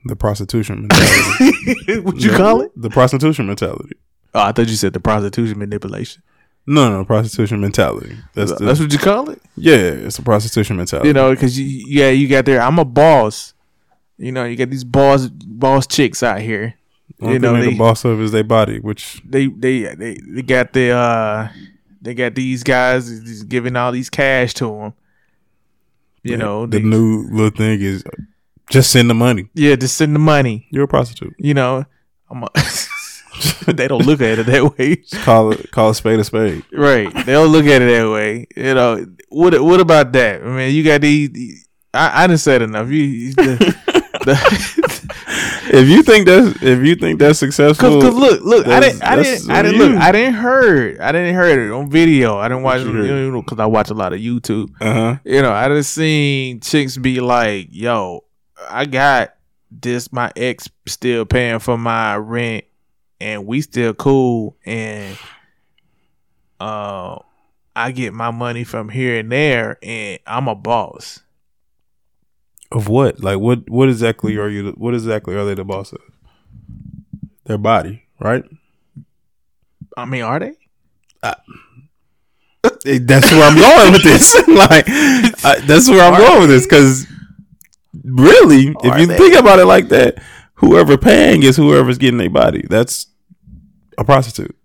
The 0.04 0.16
prostitution 0.16 0.88
mentality. 0.88 2.00
what 2.00 2.20
you 2.20 2.32
call 2.32 2.62
it? 2.62 2.72
The 2.74 2.90
prostitution 2.90 3.46
mentality. 3.46 3.94
Oh, 4.34 4.40
I 4.40 4.52
thought 4.52 4.68
you 4.68 4.74
said 4.74 4.92
the 4.92 5.00
prostitution 5.00 5.58
manipulation. 5.58 6.22
No, 6.66 6.90
no, 6.90 7.04
prostitution 7.04 7.60
mentality. 7.60 8.16
That's 8.34 8.52
the, 8.52 8.64
That's 8.64 8.80
what 8.80 8.92
you 8.92 8.98
call 8.98 9.30
it. 9.30 9.40
yeah, 9.56 9.74
it's 9.74 10.18
a 10.18 10.22
prostitution 10.22 10.76
mentality. 10.76 11.08
You 11.08 11.14
know, 11.14 11.30
because 11.30 11.58
you, 11.58 11.66
yeah, 11.66 12.10
you 12.10 12.28
got 12.28 12.44
there. 12.44 12.60
I'm 12.60 12.78
a 12.78 12.84
boss. 12.84 13.54
You 14.16 14.30
know, 14.30 14.44
you 14.44 14.56
got 14.56 14.70
these 14.70 14.84
boss 14.84 15.26
boss 15.28 15.86
chicks 15.86 16.22
out 16.22 16.40
here. 16.40 16.74
Only 17.20 17.34
you 17.34 17.38
know, 17.40 17.52
they 17.54 17.60
they- 17.66 17.70
the 17.72 17.78
boss 17.78 18.04
of 18.04 18.20
is 18.20 18.32
their 18.32 18.44
body, 18.44 18.78
which 18.80 19.20
They 19.24 19.46
they 19.46 19.94
they, 19.94 20.16
they 20.26 20.42
got 20.42 20.72
the 20.72 20.90
uh 20.90 21.48
they 22.00 22.14
got 22.14 22.34
these 22.34 22.62
guys 22.64 23.42
giving 23.44 23.76
all 23.76 23.92
these 23.92 24.10
cash 24.10 24.54
to 24.54 24.66
them. 24.66 24.92
You 26.22 26.36
know, 26.36 26.66
the 26.66 26.78
they- 26.78 26.84
new 26.84 27.26
little 27.30 27.50
thing 27.50 27.80
is 27.80 28.04
just 28.70 28.90
send 28.90 29.10
the 29.10 29.14
money. 29.14 29.48
yeah, 29.54 29.74
just 29.76 29.96
send 29.96 30.14
the 30.14 30.18
money. 30.20 30.66
You're 30.70 30.84
a 30.84 30.88
prostitute. 30.88 31.34
You 31.38 31.54
know, 31.54 31.84
I'm 32.30 32.44
a, 32.44 32.48
they 33.72 33.88
don't 33.88 34.06
look 34.06 34.20
at 34.20 34.38
it 34.38 34.46
that 34.46 34.78
way. 34.78 34.96
Just 34.96 35.22
Call 35.24 35.52
it 35.52 35.70
call 35.72 35.90
a 35.90 35.94
spade 35.94 36.18
a 36.20 36.24
spade. 36.24 36.64
Right. 36.72 37.12
They 37.12 37.32
don't 37.32 37.50
look 37.52 37.66
at 37.66 37.82
it 37.82 37.86
that 37.86 38.10
way. 38.10 38.46
You 38.56 38.74
know, 38.74 39.06
what 39.28 39.60
what 39.62 39.80
about 39.80 40.12
that? 40.12 40.42
I 40.42 40.46
mean, 40.46 40.74
you 40.74 40.82
got 40.84 41.00
these. 41.00 41.66
I, 41.94 42.24
I 42.24 42.26
didn't 42.26 42.40
say 42.40 42.56
it 42.56 42.62
enough. 42.62 42.88
You, 42.88 43.02
you- 43.02 43.34
the, 43.34 43.56
the, 44.24 45.08
If 45.72 45.88
you 45.88 46.02
think 46.02 46.26
that's 46.26 46.62
if 46.62 46.84
you 46.84 46.94
think 46.96 47.18
that's 47.18 47.38
successful, 47.38 48.02
cause, 48.02 48.14
look, 48.14 48.42
look, 48.42 48.66
I 48.66 48.78
didn't, 48.80 49.02
I 49.02 49.16
didn't, 49.16 49.50
I 49.50 49.62
didn't 49.62 49.80
you. 49.80 49.88
look, 49.88 50.02
I 50.02 50.12
didn't 50.12 50.34
heard, 50.34 51.00
I 51.00 51.12
didn't 51.12 51.34
heard 51.34 51.58
it 51.58 51.72
on 51.72 51.90
video. 51.90 52.36
I 52.36 52.48
didn't 52.48 52.62
watch 52.62 52.82
it, 52.82 52.86
you 52.88 53.30
know, 53.30 53.40
because 53.40 53.58
I 53.58 53.64
watch 53.64 53.88
a 53.88 53.94
lot 53.94 54.12
of 54.12 54.20
YouTube. 54.20 54.70
uh 54.82 54.92
huh. 54.92 55.16
You 55.24 55.40
know, 55.40 55.50
I 55.50 55.68
just 55.68 55.94
seen 55.94 56.60
chicks 56.60 56.98
be 56.98 57.20
like, 57.20 57.68
"Yo, 57.70 58.24
I 58.68 58.84
got 58.84 59.34
this. 59.70 60.12
My 60.12 60.30
ex 60.36 60.68
still 60.86 61.24
paying 61.24 61.58
for 61.58 61.78
my 61.78 62.16
rent, 62.16 62.64
and 63.18 63.46
we 63.46 63.62
still 63.62 63.94
cool, 63.94 64.58
and 64.66 65.16
uh, 66.60 67.18
I 67.74 67.92
get 67.92 68.12
my 68.12 68.30
money 68.30 68.64
from 68.64 68.90
here 68.90 69.18
and 69.18 69.32
there, 69.32 69.78
and 69.82 70.18
I'm 70.26 70.48
a 70.48 70.54
boss." 70.54 71.22
Of 72.72 72.88
what? 72.88 73.22
Like 73.22 73.38
what? 73.38 73.68
What 73.68 73.88
exactly 73.88 74.36
are 74.38 74.48
you? 74.48 74.70
What 74.72 74.94
exactly 74.94 75.34
are 75.36 75.44
they 75.44 75.54
the 75.54 75.64
boss 75.64 75.92
of? 75.92 76.00
Their 77.44 77.58
body, 77.58 78.04
right? 78.20 78.44
I 79.96 80.04
mean, 80.06 80.22
are 80.22 80.38
they? 80.38 80.54
Eh, 82.84 82.98
That's 83.02 83.30
where 83.32 83.42
I'm 83.42 83.56
going 83.56 83.92
with 83.92 84.02
this. 84.04 84.34
like, 84.48 84.84
I, 85.44 85.60
that's 85.66 85.88
where 85.88 86.00
I'm 86.02 86.14
Are 86.14 86.18
going 86.18 86.40
with 86.42 86.50
this 86.50 86.64
because 86.64 87.06
really, 88.04 88.74
if 88.82 88.98
you 89.00 89.06
they? 89.06 89.16
think 89.18 89.34
about 89.34 89.58
it 89.58 89.66
like 89.66 89.88
that, 89.88 90.22
whoever 90.54 90.96
paying 90.96 91.42
is 91.42 91.56
whoever's 91.56 91.98
getting 91.98 92.18
their 92.18 92.30
body. 92.30 92.64
That's 92.68 93.06
a 93.98 94.04
prostitute. 94.04 94.56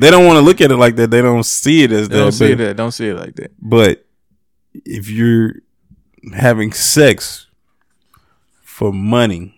They 0.00 0.10
don't 0.10 0.24
want 0.26 0.38
to 0.38 0.42
look 0.42 0.60
at 0.62 0.70
it 0.70 0.76
like 0.76 0.96
that. 0.96 1.10
They 1.10 1.20
don't 1.20 1.42
see 1.44 1.82
it 1.82 1.92
as 1.92 2.08
They 2.08 2.16
don't 2.18 2.32
see 2.32 2.54
that. 2.54 2.76
Don't 2.76 2.92
see 2.92 3.08
it 3.08 3.16
like 3.18 3.34
that. 3.36 3.52
but 3.60 4.06
if 4.72 5.10
you're 5.10 5.56
having 6.34 6.72
sex 6.72 7.46
for 8.62 8.92
money, 8.92 9.54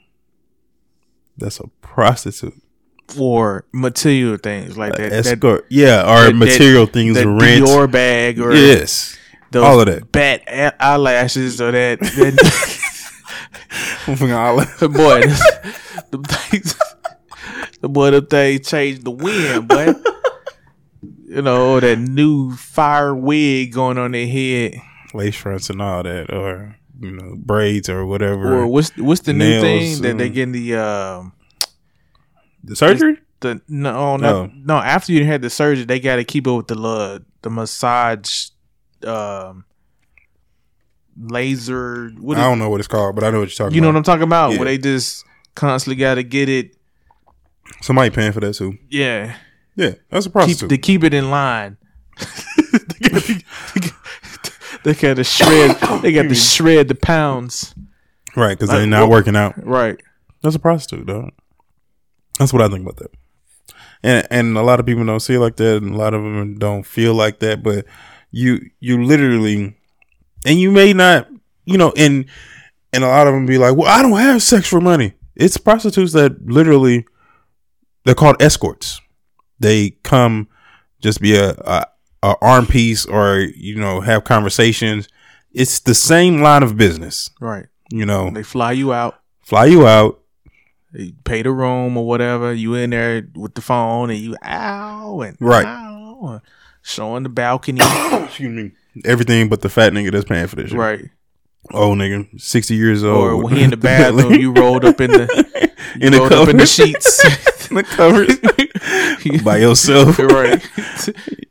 that's 1.37 1.61
a 1.61 1.69
prostitute. 1.81 2.55
For 3.09 3.67
material 3.73 4.39
things 4.39 4.79
like 4.79 4.95
that, 4.97 5.11
that, 5.25 5.65
yeah, 5.69 6.01
or 6.03 6.25
that- 6.25 6.27
that- 6.29 6.35
material 6.35 6.87
things, 6.87 7.15
that 7.17 7.27
rent. 7.29 7.67
Dior 7.67 7.91
bag 7.91 8.41
or 8.41 8.55
yes, 8.55 9.19
those 9.51 9.63
all 9.65 9.81
of 9.81 9.87
that. 9.87 10.11
bat 10.13 10.43
eyelashes 10.81 11.61
or 11.61 11.73
that. 11.73 12.01
that 12.01 12.35
boy, 14.81 15.21
the 16.11 16.19
things, 16.27 16.75
the 17.81 17.89
boy, 17.89 18.11
the 18.13 18.23
things 18.23 18.67
changed 18.67 19.05
the 19.05 19.11
wind, 19.11 19.69
boy. 19.69 19.95
you 21.29 21.43
know, 21.43 21.81
that 21.81 21.99
new 21.99 22.53
fire 22.57 23.15
wig 23.15 23.73
going 23.73 23.99
on 23.99 24.13
their 24.13 24.27
head, 24.27 24.75
lace 25.15 25.37
fronts 25.37 25.71
and 25.71 25.81
all 25.83 26.03
that, 26.03 26.33
or 26.33 26.77
you 27.01 27.11
know, 27.11 27.35
braids 27.37 27.89
or 27.89 28.07
whatever. 28.07 28.61
or 28.61 28.67
what's 28.67 28.97
what's 28.97 29.23
the 29.23 29.33
new 29.33 29.49
Nails 29.61 29.63
thing 29.63 30.03
that 30.03 30.19
they 30.19 30.27
and- 30.27 30.35
getting 30.35 30.53
the 30.53 30.75
um 30.77 31.33
the 32.65 32.77
surgery? 32.77 33.19
the 33.41 33.61
no 33.69 34.17
no 34.17 34.29
Oh. 34.37 34.51
no 34.55 34.77
after 34.77 35.13
you 35.13 35.25
had 35.25 35.43
the 35.43 35.51
surgery 35.51 35.85
they 35.85 35.99
got 35.99 36.17
to 36.17 36.25
keep 36.25 36.47
it 36.47 36.53
with 36.53 36.69
the 36.69 36.79
uh, 36.81 37.19
the 37.43 37.51
massage 37.51 38.51
um 39.05 39.65
laser 41.19 42.11
what 42.21 42.39
I 42.39 42.43
don't 42.43 42.59
know 42.59 42.71
what 42.71 42.81
it's 42.81 42.89
called, 42.89 43.15
but 43.15 43.25
I 43.25 43.31
know 43.31 43.41
what 43.41 43.49
you're 43.49 43.67
talking 43.67 43.67
about. 43.67 43.75
you 43.75 43.81
know 43.81 43.89
what. 43.89 43.97
I'm 43.97 44.03
talking 44.03 44.23
about 44.23 44.53
Yeah. 44.53 44.59
where 44.59 44.67
they 44.67 44.79
just 44.79 45.25
constantly 45.55 45.97
got 46.01 46.15
to 46.15 46.23
get 46.23 46.49
it 46.49 46.77
Somebody 47.81 48.11
paying 48.11 48.33
for 48.33 48.41
that 48.41 48.55
too. 48.55 48.79
yeah 48.91 49.37
Yeah, 49.77 49.95
that's 50.11 50.27
a 50.27 50.31
keep 50.31 50.59
to 50.59 50.79
keep 50.79 51.05
it 51.05 51.13
in 51.15 51.31
line. 51.31 51.77
they 53.01 53.19
got 54.85 55.17
to 55.17 55.25
shred. 55.25 55.77
They 56.03 56.13
got 56.13 56.29
to 56.29 56.35
shred 56.35 56.89
the 56.89 56.95
pounds. 56.95 57.75
right, 58.37 58.59
because 58.59 58.71
they're 58.71 58.87
not 58.87 59.09
working 59.09 59.37
out. 59.37 59.55
Right. 59.65 60.01
That's 60.43 60.57
a 60.57 60.59
prostitute, 60.59 61.07
dog. 61.07 61.31
That's 62.39 62.53
what 62.53 62.63
I 62.63 62.69
think 62.69 62.83
about 62.83 62.97
that. 62.97 63.11
And 64.03 64.27
and 64.31 64.59
a 64.59 64.63
lot 64.63 64.81
of 64.81 64.87
people 64.87 65.05
don't 65.05 65.21
see 65.21 65.35
it 65.35 65.41
like 65.41 65.57
that, 65.57 65.77
and 65.83 65.95
a 65.95 65.97
lot 65.97 66.15
of 66.15 66.23
them 66.23 66.59
don't 66.59 66.83
feel 66.83 67.15
like 67.15 67.39
that. 67.41 67.63
But 67.63 67.87
you 68.33 68.71
you 68.81 69.05
literally, 69.05 69.77
and 70.45 70.59
you 70.59 70.73
may 70.73 70.93
not, 70.93 71.29
you 71.65 71.79
know, 71.79 71.93
and 71.97 72.25
and 72.93 73.05
a 73.05 73.09
lot 73.09 73.29
of 73.29 73.35
them 73.35 73.47
be 73.47 73.59
like, 73.59 73.77
"Well, 73.77 73.89
I 73.89 74.03
don't 74.03 74.19
have 74.19 74.43
sex 74.43 74.67
for 74.67 74.81
money." 74.81 75.15
It's 75.37 75.57
prostitutes 75.57 76.13
that 76.13 76.45
literally, 76.45 77.07
they're 78.05 78.17
called 78.17 78.43
escorts. 78.43 79.01
They 79.61 79.91
come 80.03 80.49
just 81.01 81.21
be 81.21 81.37
a, 81.37 81.51
a, 81.51 81.87
a 82.23 82.35
arm 82.41 82.67
piece, 82.67 83.05
or 83.07 83.39
you 83.41 83.77
know, 83.77 84.01
have 84.01 84.25
conversations. 84.25 85.09
It's 85.53 85.81
the 85.81 85.95
same 85.95 86.41
line 86.41 86.63
of 86.63 86.77
business. 86.77 87.31
Right. 87.41 87.67
You 87.91 88.07
know, 88.07 88.31
They 88.31 88.43
fly 88.43 88.73
you 88.73 88.93
out. 88.93 89.21
fly 89.43 89.67
you 89.67 89.87
out, 89.87 90.21
They 90.93 91.13
pay 91.25 91.43
the 91.43 91.51
room 91.51 91.97
or 91.97 92.07
whatever. 92.07 92.53
You 92.55 92.75
in 92.75 92.91
there 92.91 93.27
with 93.35 93.55
the 93.55 93.61
phone 93.61 94.11
and 94.11 94.19
you 94.19 94.37
ow 94.45 95.21
and 95.21 95.37
Right. 95.41 95.67
ow, 95.67 96.27
and 96.33 96.41
showing 96.83 97.23
the 97.25 97.29
balcony. 97.29 97.81
excuse 98.25 98.51
me, 98.51 98.73
everything 99.05 99.49
but 99.49 99.61
the 99.61 99.69
fat 99.69 99.93
nigga 99.93 100.11
that's 100.13 100.25
paying 100.25 100.47
for 100.47 100.57
this 100.57 100.71
shit. 100.71 100.79
right. 100.79 101.11
Old 101.73 101.99
nigga, 101.99 102.41
sixty 102.41 102.75
years 102.75 103.05
old. 103.05 103.19
Or 103.19 103.43
when 103.43 103.57
he 103.57 103.63
in 103.65 103.71
the 103.71 103.77
bathroom, 103.77 104.35
you 104.35 104.53
rolled 104.53 104.85
up 104.85 105.01
in 105.01 105.11
the 105.11 105.73
in 106.01 106.13
the 106.13 106.23
up 106.23 106.49
in 106.49 106.57
the 106.57 106.67
sheets. 106.67 107.25
in 107.71 107.77
the 107.77 107.83
covers 107.83 109.43
by 109.43 109.59
yourself, 109.59 110.19
right. 110.19 110.69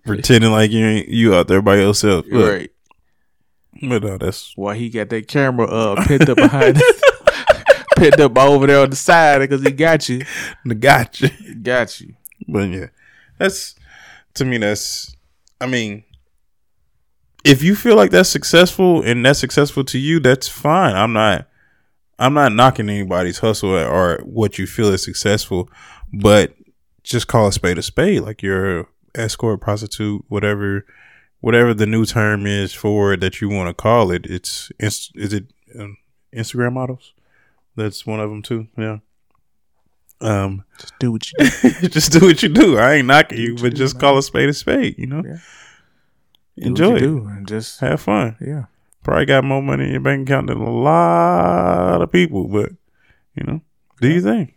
pretending 0.06 0.52
like 0.52 0.72
you 0.72 0.86
ain't 0.86 1.08
you 1.08 1.34
out 1.34 1.48
there 1.48 1.62
by 1.62 1.76
yourself. 1.78 2.26
Look, 2.28 2.50
right. 2.50 2.72
But 3.82 4.04
no, 4.04 4.18
that's 4.18 4.56
Why 4.56 4.76
he 4.76 4.90
got 4.90 5.10
that 5.10 5.28
camera 5.28 5.66
uh 5.66 6.06
pinned 6.06 6.30
up 6.30 6.38
behind 6.38 6.80
pinned 7.96 8.22
up 8.22 8.38
over 8.38 8.68
there 8.68 8.82
on 8.82 8.90
the 8.90 8.96
side 8.96 9.40
because 9.40 9.64
he 9.64 9.72
got 9.72 10.08
you. 10.10 10.24
gotcha. 10.80 11.28
He 11.28 11.56
got 11.56 12.00
you. 12.02 12.16
But 12.48 12.70
yeah, 12.70 12.88
that's 13.38 13.76
to 14.36 14.46
me. 14.46 14.58
That's 14.58 15.16
I 15.60 15.68
mean, 15.68 16.04
if 17.44 17.64
you 17.64 17.76
feel 17.76 17.96
like 17.96 18.12
that's 18.12 18.30
successful 18.30 19.02
and 19.02 19.26
that's 19.26 19.40
successful 19.40 19.84
to 19.86 19.98
you, 19.98 20.20
that's 20.20 20.48
fine. 20.48 20.96
I'm 20.96 21.14
not. 21.14 21.48
I'm 22.20 22.36
not 22.36 22.54
knocking 22.54 22.88
anybody's 22.88 23.40
hustle 23.40 23.72
or 23.72 24.20
what 24.24 24.60
you 24.60 24.68
feel 24.68 24.90
is 24.94 25.02
successful, 25.02 25.68
but 26.14 26.54
just 27.02 27.28
call 27.28 27.48
a 27.48 27.52
spade 27.52 27.80
a 27.80 27.82
spade. 27.82 28.22
Like 28.22 28.44
you're 28.44 28.82
a 28.82 28.86
escort, 29.16 29.60
prostitute, 29.60 30.24
whatever, 30.28 30.86
whatever 31.40 31.74
the 31.74 31.88
new 31.88 32.06
term 32.06 32.46
is 32.46 32.74
for 32.74 33.14
it 33.14 33.22
that 33.22 33.42
you 33.42 33.50
want 33.50 33.70
to 33.70 33.74
call 33.74 34.12
it. 34.12 34.28
It's 34.28 34.72
is 34.80 35.12
is 35.16 35.34
it 35.34 35.46
um, 35.80 35.98
Instagram 36.32 36.74
models? 36.74 37.14
That's 37.76 38.06
one 38.06 38.20
of 38.20 38.30
them 38.30 38.44
too. 38.44 38.68
Yeah. 38.78 38.98
Um, 40.20 40.66
Just 40.78 40.94
do 41.00 41.12
what 41.12 41.26
you 41.32 41.40
do. 41.40 41.90
just 41.90 42.12
do 42.12 42.20
what 42.20 42.44
you 42.44 42.50
do. 42.50 42.78
I 42.78 42.94
ain't 42.96 43.08
knocking 43.08 43.40
you, 43.40 43.56
but 43.56 43.74
just 43.74 44.00
call 44.00 44.20
a 44.20 44.22
spade 44.22 44.50
a 44.50 44.54
spade. 44.54 44.96
You 45.00 45.08
know, 45.08 45.24
Yeah. 45.26 45.38
Enjoy 46.58 46.96
it, 46.96 47.04
and 47.04 47.48
just 47.48 47.80
have 47.80 48.02
fun. 48.02 48.36
yeah. 48.40 48.66
Probably 49.04 49.26
got 49.26 49.44
more 49.44 49.62
money 49.64 49.86
in 49.86 49.92
your 49.92 50.00
bank 50.02 50.30
account 50.30 50.48
than 50.48 50.58
a 50.60 50.70
lot 50.70 52.02
of 52.02 52.12
people, 52.12 52.48
but 52.48 52.72
you 53.36 53.44
know, 53.46 53.62
do 54.00 54.10
you 54.10 54.22
think? 54.22 54.54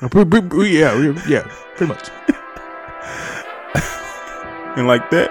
Uh, 0.00 0.08
pre- 0.08 0.68
Yeah, 0.68 0.98
yeah, 1.00 1.22
yeah, 1.28 1.42
pretty 1.76 1.92
much. 1.92 2.10
And 4.74 4.86
like 4.86 5.10
that, 5.10 5.28